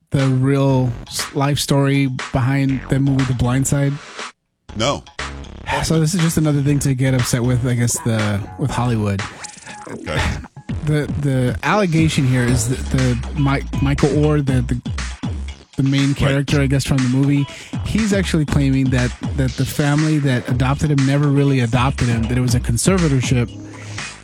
the 0.10 0.28
real 0.28 0.92
life 1.34 1.60
story 1.60 2.08
behind 2.34 2.82
the 2.90 3.00
movie 3.00 3.24
The 3.24 3.36
Blind 3.36 3.68
Side? 3.68 3.94
No. 4.76 5.04
So 5.84 6.00
this 6.00 6.14
is 6.14 6.22
just 6.22 6.38
another 6.38 6.62
thing 6.62 6.80
to 6.80 6.96
get 6.96 7.14
upset 7.14 7.44
with, 7.44 7.66
I 7.66 7.76
guess 7.76 7.94
the 8.00 8.42
with 8.58 8.72
Hollywood. 8.72 9.22
Okay. 9.88 10.20
The 10.86 11.06
the 11.22 11.60
allegation 11.64 12.26
here 12.26 12.44
is 12.44 12.70
that 12.70 12.98
the 12.98 13.40
Mike, 13.40 13.64
Michael 13.82 14.10
Oher, 14.10 14.46
the, 14.46 14.62
the 14.62 14.82
the 15.78 15.84
main 15.84 16.14
character, 16.14 16.58
right. 16.58 16.64
I 16.64 16.68
guess, 16.68 16.86
from 16.86 16.98
the 16.98 17.10
movie, 17.10 17.44
he's 17.86 18.12
actually 18.14 18.46
claiming 18.46 18.90
that 18.90 19.16
that 19.36 19.52
the 19.52 19.66
family 19.66 20.18
that 20.20 20.50
adopted 20.50 20.92
him 20.92 21.06
never 21.06 21.28
really 21.28 21.60
adopted 21.60 22.08
him; 22.08 22.24
that 22.24 22.38
it 22.38 22.42
was 22.42 22.56
a 22.56 22.60
conservatorship 22.60 23.50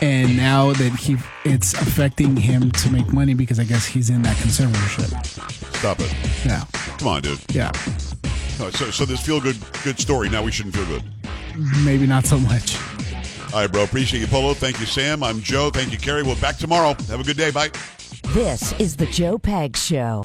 and 0.02 0.36
now 0.36 0.74
that 0.74 0.94
he 0.94 1.18
it's 1.44 1.74
affecting 1.74 2.36
him 2.36 2.72
to 2.72 2.92
make 2.92 3.12
money 3.14 3.34
because 3.34 3.60
I 3.60 3.64
guess 3.64 3.86
he's 3.86 4.10
in 4.10 4.22
that 4.24 4.36
conservatorship. 4.38 5.26
Stop 5.78 6.00
it. 6.00 6.14
Yeah. 6.46 6.64
Come 6.98 7.08
on, 7.08 7.22
dude. 7.22 7.40
Yeah. 7.54 7.72
So 8.56 8.92
so 8.92 9.06
this 9.06 9.26
feel 9.26 9.40
good 9.40 9.58
good 9.84 10.00
story. 10.00 10.30
Now 10.30 10.44
we 10.44 10.52
shouldn't 10.52 10.76
feel 10.76 10.86
good. 10.86 11.04
Maybe 11.84 12.06
not 12.08 12.26
so 12.26 12.38
much. 12.38 12.78
All 13.54 13.62
right, 13.62 13.72
bro. 13.72 13.84
Appreciate 13.84 14.20
you, 14.20 14.28
Polo. 14.28 14.54
Thank 14.54 14.80
you, 14.80 14.86
Sam. 14.86 15.24
I'm 15.24 15.40
Joe. 15.40 15.70
Thank 15.70 15.92
you, 15.92 15.98
Carrie. 15.98 16.24
We'll 16.24 16.36
back 16.38 16.58
tomorrow. 16.58 16.90
Have 17.08 17.22
a 17.22 17.24
good 17.24 17.38
day. 17.38 17.52
Bye. 17.52 17.70
This 18.34 18.74
is 18.80 18.98
the 18.98 19.06
Joe 19.06 19.38
Pags 19.38 19.78
Show. 19.78 20.24